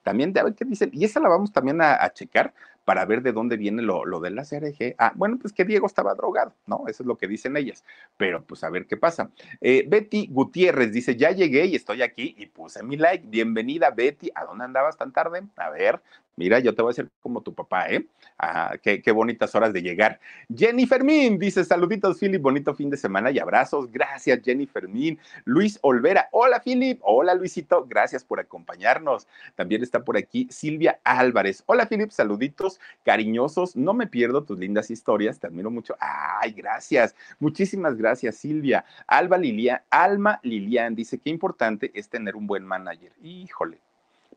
[0.04, 2.54] también, a ver qué dicen, y esa la vamos también a, checar
[2.86, 4.96] para ver de dónde viene lo, lo del ACRG.
[4.98, 6.84] Ah, bueno, pues que Diego estaba drogado, ¿no?
[6.88, 7.86] Eso es lo que dicen ellas,
[8.18, 9.30] pero pues a ver qué pasa.
[9.62, 13.26] Eh, Betty Gutiérrez dice, ya llegué y estoy aquí y puse mi like.
[13.28, 14.32] Bienvenida, Betty.
[14.36, 15.44] ¿A dónde andabas tan tarde?
[15.56, 16.02] A ver,
[16.36, 18.08] Mira, yo te voy a hacer como tu papá, ¿eh?
[18.40, 20.20] Ah, qué, bonitas horas de llegar.
[20.54, 23.92] Jenny Fermín dice: Saluditos, Philip, bonito fin de semana y abrazos.
[23.92, 25.20] Gracias, Jenny Fermín.
[25.46, 27.00] Luis Olvera, hola, Philip.
[27.04, 27.86] Hola, Luisito.
[27.86, 29.28] Gracias por acompañarnos.
[29.54, 31.62] También está por aquí Silvia Álvarez.
[31.68, 33.76] Hola, Philip, saluditos cariñosos.
[33.76, 35.40] No me pierdo tus lindas historias.
[35.40, 35.96] Te admiro mucho.
[36.00, 37.16] Ay, gracias.
[37.40, 38.86] Muchísimas gracias, Silvia.
[39.06, 43.12] Alba Lilia, Alma Lilian dice: Qué importante es tener un buen manager.
[43.22, 43.78] Híjole.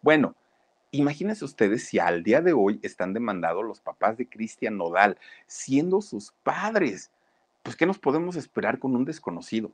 [0.03, 0.35] Bueno
[0.97, 6.01] Imagínense ustedes si al día de hoy están demandados los papás de Cristian Nodal, siendo
[6.01, 7.11] sus padres.
[7.63, 9.73] Pues, ¿qué nos podemos esperar con un desconocido?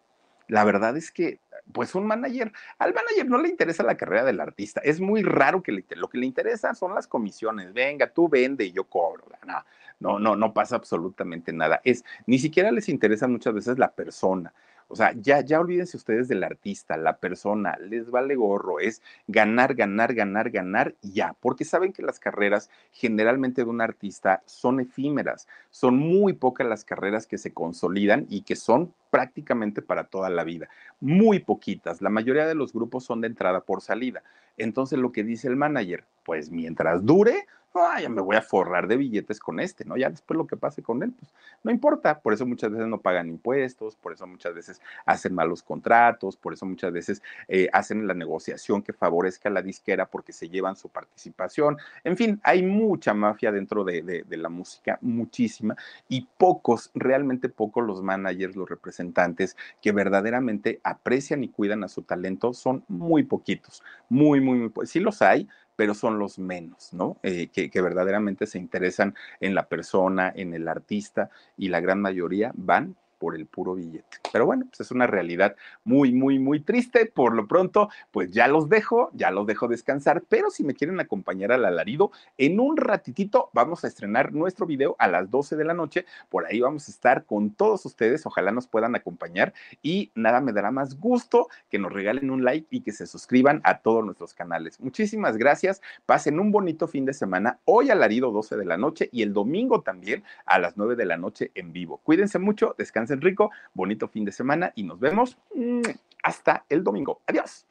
[0.49, 1.39] La verdad es que,
[1.73, 4.81] pues un manager, al manager no le interesa la carrera del artista.
[4.85, 7.73] Es muy raro que lo que le interesa son las comisiones.
[7.73, 9.25] Venga, tú vende y yo cobro.
[9.47, 9.65] No,
[10.01, 11.81] no, no, no pasa absolutamente nada.
[11.85, 14.53] Es, ni siquiera les interesa muchas veces la persona.
[14.93, 19.75] O sea, ya, ya olvídense ustedes del artista, la persona, les vale gorro, es ganar,
[19.75, 25.49] ganar, ganar, ganar ya, porque saben que las carreras generalmente de un artista son efímeras,
[25.71, 30.45] son muy pocas las carreras que se consolidan y que son prácticamente para toda la
[30.45, 30.69] vida,
[31.01, 34.23] muy poquitas, la mayoría de los grupos son de entrada por salida.
[34.57, 38.87] Entonces lo que dice el manager, pues mientras dure, ah, ya me voy a forrar
[38.87, 39.97] de billetes con este, ¿no?
[39.97, 41.33] Ya después lo que pase con él, pues
[41.63, 45.63] no importa, por eso muchas veces no pagan impuestos, por eso muchas veces hacen malos
[45.63, 50.33] contratos, por eso muchas veces eh, hacen la negociación que favorezca a la disquera porque
[50.33, 51.79] se llevan su participación.
[52.05, 55.77] En fin, hay mucha mafia dentro de, de la música, muchísima,
[56.09, 62.03] y pocos, realmente pocos los managers, los representantes que verdaderamente aprecian y cuidan a su
[62.03, 67.19] talento son muy poquitos, muy, muy, muy, sí los hay, pero son los menos, ¿no?
[67.23, 72.01] Eh, que, que verdaderamente se interesan en la persona, en el artista, y la gran
[72.01, 74.19] mayoría van por el puro billete.
[74.33, 75.55] Pero bueno, pues es una realidad
[75.85, 77.07] muy, muy, muy triste.
[77.07, 80.99] Por lo pronto, pues ya los dejo, ya los dejo descansar, pero si me quieren
[80.99, 85.65] acompañar al alarido, en un ratitito vamos a estrenar nuestro video a las 12 de
[85.65, 86.05] la noche.
[86.31, 88.27] Por ahí vamos a estar con todos ustedes.
[88.27, 92.67] Ojalá nos puedan acompañar y nada me dará más gusto que nos regalen un like
[92.71, 94.81] y que se suscriban a todos nuestros canales.
[94.81, 95.81] Muchísimas gracias.
[96.07, 97.61] Pasen un bonito fin de semana.
[97.67, 101.19] Hoy alarido 12 de la noche y el domingo también a las 9 de la
[101.19, 102.01] noche en vivo.
[102.03, 105.83] Cuídense mucho, descansen rico, bonito fin de semana y nos vemos mm,
[106.23, 107.21] hasta el domingo.
[107.27, 107.67] Adiós.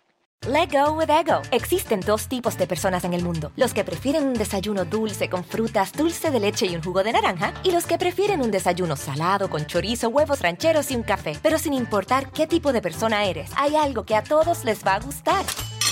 [0.47, 1.43] Let go with ego.
[1.51, 5.43] Existen dos tipos de personas en el mundo: los que prefieren un desayuno dulce con
[5.43, 8.95] frutas, dulce de leche y un jugo de naranja, y los que prefieren un desayuno
[8.95, 11.37] salado con chorizo, huevos rancheros y un café.
[11.43, 14.95] Pero sin importar qué tipo de persona eres, hay algo que a todos les va
[14.95, 15.45] a gustar.